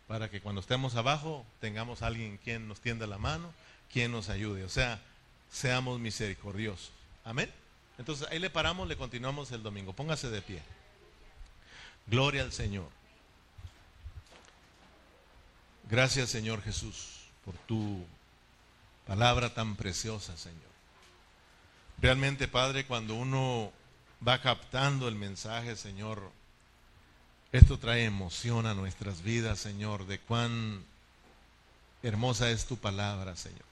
[0.08, 3.52] para que cuando estemos abajo tengamos alguien quien nos tienda la mano,
[3.92, 4.64] quien nos ayude.
[4.64, 5.00] O sea,
[5.50, 6.90] seamos misericordiosos.
[7.24, 7.50] Amén.
[7.98, 9.92] Entonces ahí le paramos, le continuamos el domingo.
[9.92, 10.62] Póngase de pie.
[12.06, 12.88] Gloria al Señor.
[15.88, 18.04] Gracias Señor Jesús por tu
[19.06, 20.60] palabra tan preciosa, Señor.
[22.00, 23.72] Realmente, Padre, cuando uno
[24.26, 26.30] va captando el mensaje, Señor,
[27.52, 30.84] esto trae emoción a nuestras vidas, Señor, de cuán
[32.02, 33.64] hermosa es tu palabra, Señor.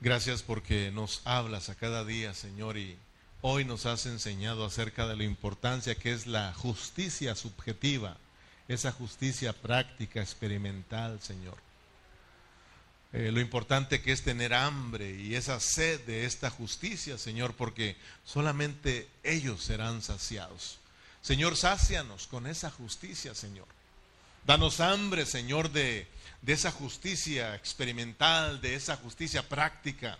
[0.00, 2.98] Gracias porque nos hablas a cada día, Señor, y
[3.40, 8.16] hoy nos has enseñado acerca de la importancia que es la justicia subjetiva,
[8.68, 11.56] esa justicia práctica, experimental, Señor.
[13.12, 17.96] Eh, lo importante que es tener hambre y esa sed de esta justicia, Señor, porque
[18.24, 20.78] solamente ellos serán saciados.
[21.22, 23.66] Señor, sácianos con esa justicia, Señor.
[24.44, 26.06] Danos hambre, Señor, de,
[26.42, 30.18] de esa justicia experimental, de esa justicia práctica.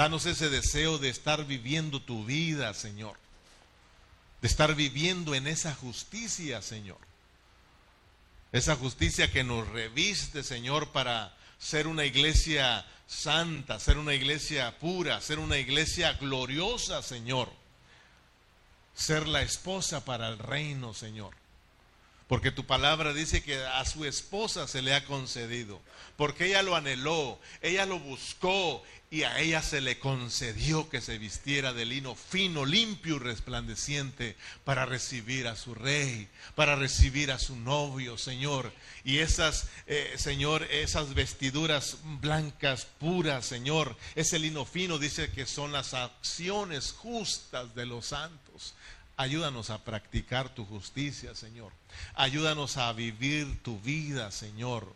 [0.00, 3.18] Danos ese deseo de estar viviendo tu vida, Señor.
[4.40, 6.96] De estar viviendo en esa justicia, Señor.
[8.50, 15.20] Esa justicia que nos reviste, Señor, para ser una iglesia santa, ser una iglesia pura,
[15.20, 17.52] ser una iglesia gloriosa, Señor.
[18.94, 21.34] Ser la esposa para el reino, Señor.
[22.30, 25.82] Porque tu palabra dice que a su esposa se le ha concedido.
[26.16, 31.18] Porque ella lo anheló, ella lo buscó y a ella se le concedió que se
[31.18, 37.38] vistiera de lino fino, limpio y resplandeciente para recibir a su rey, para recibir a
[37.40, 38.72] su novio, Señor.
[39.02, 45.72] Y esas, eh, Señor, esas vestiduras blancas, puras, Señor, ese lino fino dice que son
[45.72, 48.76] las acciones justas de los santos.
[49.20, 51.72] Ayúdanos a practicar tu justicia, Señor.
[52.14, 54.94] Ayúdanos a vivir tu vida, Señor.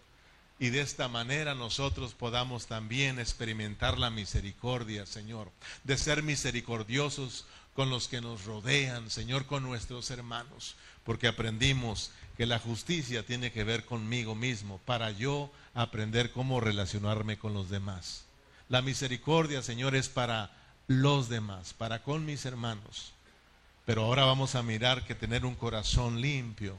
[0.59, 5.51] Y de esta manera nosotros podamos también experimentar la misericordia, Señor.
[5.83, 7.45] De ser misericordiosos
[7.75, 10.75] con los que nos rodean, Señor, con nuestros hermanos.
[11.05, 17.37] Porque aprendimos que la justicia tiene que ver conmigo mismo para yo aprender cómo relacionarme
[17.37, 18.25] con los demás.
[18.71, 20.51] La misericordia, Señor, es para
[20.87, 23.14] los demás, para con mis hermanos.
[23.85, 26.77] Pero ahora vamos a mirar que tener un corazón limpio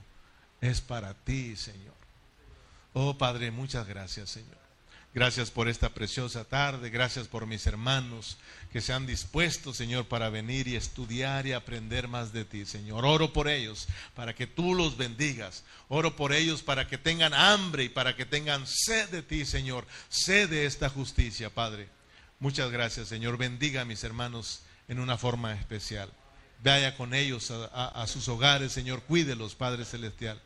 [0.61, 1.93] es para ti, Señor.
[2.93, 4.65] Oh Padre, muchas gracias, Señor.
[5.13, 8.37] Gracias por esta preciosa tarde, gracias por mis hermanos
[8.73, 13.05] que se han dispuesto, Señor, para venir y estudiar y aprender más de ti, Señor.
[13.05, 15.63] Oro por ellos para que tú los bendigas.
[15.87, 19.87] Oro por ellos para que tengan hambre y para que tengan sed de ti, Señor.
[20.09, 21.87] Sed de esta justicia, Padre.
[22.41, 23.37] Muchas gracias, Señor.
[23.37, 26.11] Bendiga a mis hermanos en una forma especial.
[26.63, 29.01] Vaya con ellos a, sus hogares, Señor.
[29.03, 30.41] Cuídelos, Padre Celestial.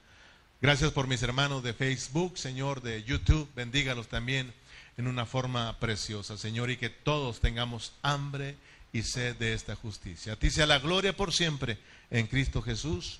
[0.62, 3.49] Gracias por mis hermanos de Facebook, Señor, de YouTube.
[3.55, 4.53] Bendígalos también
[4.97, 8.57] en una forma preciosa, Señor, y que todos tengamos hambre
[8.91, 10.34] y sed de esta justicia.
[10.34, 11.78] A ti sea la gloria por siempre
[12.12, 13.20] en Cristo Jesús.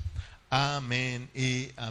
[0.50, 1.88] Amén y amén.